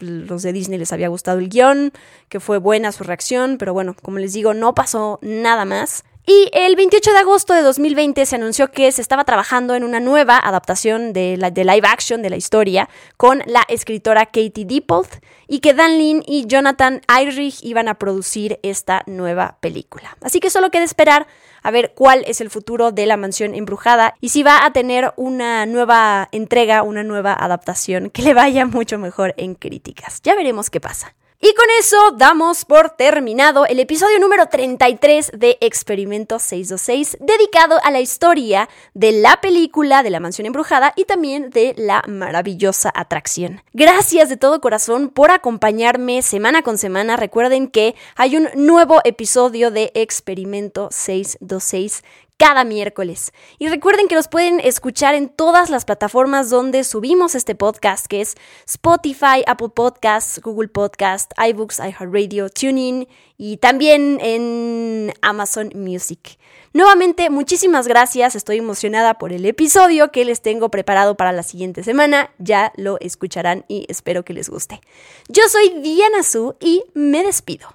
los 0.03 0.43
de 0.43 0.53
Disney 0.53 0.77
les 0.77 0.93
había 0.93 1.07
gustado 1.07 1.39
el 1.39 1.49
guion, 1.49 1.91
que 2.29 2.39
fue 2.39 2.57
buena 2.57 2.91
su 2.91 3.03
reacción, 3.03 3.57
pero 3.57 3.73
bueno, 3.73 3.95
como 4.01 4.19
les 4.19 4.33
digo, 4.33 4.53
no 4.53 4.75
pasó 4.75 5.19
nada 5.21 5.65
más. 5.65 6.03
Y 6.25 6.49
el 6.53 6.77
28 6.77 7.11
de 7.11 7.17
agosto 7.17 7.53
de 7.53 7.61
2020 7.61 8.25
se 8.25 8.35
anunció 8.37 8.71
que 8.71 8.89
se 8.93 9.01
estaba 9.01 9.25
trabajando 9.25 9.75
en 9.75 9.83
una 9.83 9.99
nueva 9.99 10.37
adaptación 10.37 11.11
de, 11.11 11.35
la, 11.35 11.51
de 11.51 11.65
live 11.65 11.85
action 11.85 12.21
de 12.21 12.29
la 12.29 12.37
historia 12.37 12.87
con 13.17 13.43
la 13.45 13.63
escritora 13.67 14.27
Katie 14.27 14.63
Dippold 14.65 15.09
y 15.49 15.59
que 15.59 15.73
Dan 15.73 15.97
Lin 15.97 16.23
y 16.25 16.45
Jonathan 16.47 17.01
Eyrich 17.13 17.61
iban 17.61 17.89
a 17.89 17.95
producir 17.95 18.57
esta 18.63 19.03
nueva 19.05 19.57
película. 19.59 20.15
Así 20.21 20.39
que 20.39 20.49
solo 20.49 20.71
queda 20.71 20.85
esperar 20.85 21.27
a 21.63 21.71
ver 21.71 21.93
cuál 21.95 22.23
es 22.27 22.41
el 22.41 22.49
futuro 22.49 22.91
de 22.91 23.05
la 23.05 23.17
mansión 23.17 23.55
embrujada 23.55 24.15
y 24.21 24.29
si 24.29 24.43
va 24.43 24.65
a 24.65 24.73
tener 24.73 25.13
una 25.15 25.65
nueva 25.65 26.29
entrega, 26.31 26.83
una 26.83 27.03
nueva 27.03 27.33
adaptación 27.33 28.09
que 28.09 28.21
le 28.21 28.33
vaya 28.33 28.65
mucho 28.65 28.99
mejor 28.99 29.33
en 29.37 29.55
críticas. 29.55 30.21
Ya 30.23 30.35
veremos 30.35 30.69
qué 30.69 30.79
pasa. 30.79 31.15
Y 31.39 31.53
con 31.55 31.65
eso 31.79 32.11
damos 32.11 32.63
por 32.63 32.91
terminado 32.91 33.65
el 33.65 33.79
episodio 33.79 34.19
número 34.19 34.47
33 34.47 35.31
de 35.33 35.57
Experimento 35.59 36.39
626, 36.39 37.17
dedicado 37.19 37.79
a 37.83 37.91
la 37.91 37.99
historia 37.99 38.69
de 38.93 39.11
la 39.11 39.41
película 39.41 40.03
de 40.03 40.09
la 40.09 40.21
mansión 40.21 40.45
embrujada 40.45 40.93
y 40.95 41.03
también 41.03 41.49
de 41.49 41.73
la 41.77 42.01
maravillosa 42.07 42.91
atracción. 42.95 43.61
Gracias 43.73 44.29
de 44.29 44.37
todo 44.37 44.61
corazón 44.61 45.09
por 45.09 45.31
acompañarme 45.31 46.21
semana 46.21 46.61
con 46.61 46.77
semana. 46.77 47.17
Recuerden 47.17 47.67
que 47.67 47.95
hay 48.15 48.37
un 48.37 48.47
nuevo 48.55 49.01
episodio 49.03 49.69
de 49.69 49.91
Experimento 49.95 50.87
626 50.91 52.03
cada 52.37 52.63
miércoles. 52.63 53.31
Y 53.59 53.69
recuerden 53.69 54.07
que 54.07 54.15
los 54.15 54.27
pueden 54.27 54.59
escuchar 54.59 55.15
en 55.15 55.29
todas 55.29 55.69
las 55.69 55.85
plataformas 55.85 56.49
donde 56.49 56.83
subimos 56.83 57.35
este 57.35 57.55
podcast, 57.55 58.07
que 58.07 58.21
es 58.21 58.35
Spotify, 58.67 59.43
Apple 59.47 59.69
Podcasts, 59.69 60.41
Google 60.41 60.67
Podcasts, 60.67 61.33
iBooks, 61.37 61.79
iHeartRadio, 61.79 62.49
TuneIn 62.49 63.07
y 63.37 63.57
también 63.57 64.19
en 64.21 65.13
Amazon 65.21 65.71
Music. 65.75 66.37
Nuevamente, 66.73 67.29
muchísimas 67.29 67.87
gracias. 67.87 68.35
Estoy 68.35 68.57
emocionada 68.57 69.15
por 69.15 69.31
el 69.31 69.45
episodio 69.45 70.11
que 70.11 70.25
les 70.25 70.41
tengo 70.41 70.69
preparado 70.69 71.15
para 71.15 71.31
la 71.31 71.43
siguiente 71.43 71.83
semana. 71.83 72.31
Ya 72.39 72.73
lo 72.75 72.99
escucharán 72.99 73.63
y 73.67 73.85
espero 73.89 74.25
que 74.25 74.33
les 74.33 74.49
guste. 74.49 74.81
Yo 75.29 75.43
soy 75.49 75.81
Diana 75.81 76.23
Su 76.23 76.55
y 76.59 76.83
me 76.93 77.23
despido. 77.23 77.67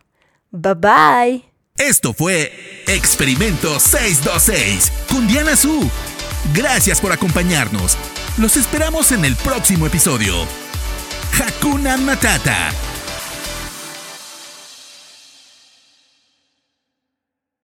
Bye 0.50 0.74
bye. 0.74 1.57
Esto 1.78 2.12
fue 2.12 2.82
Experimento 2.88 3.78
626 3.78 4.92
con 5.08 5.28
Diana 5.28 5.54
Su. 5.54 5.88
Gracias 6.52 7.00
por 7.00 7.12
acompañarnos. 7.12 7.96
Los 8.36 8.56
esperamos 8.56 9.12
en 9.12 9.24
el 9.24 9.36
próximo 9.36 9.86
episodio. 9.86 10.34
Hakuna 11.38 11.96
Matata. 11.96 12.72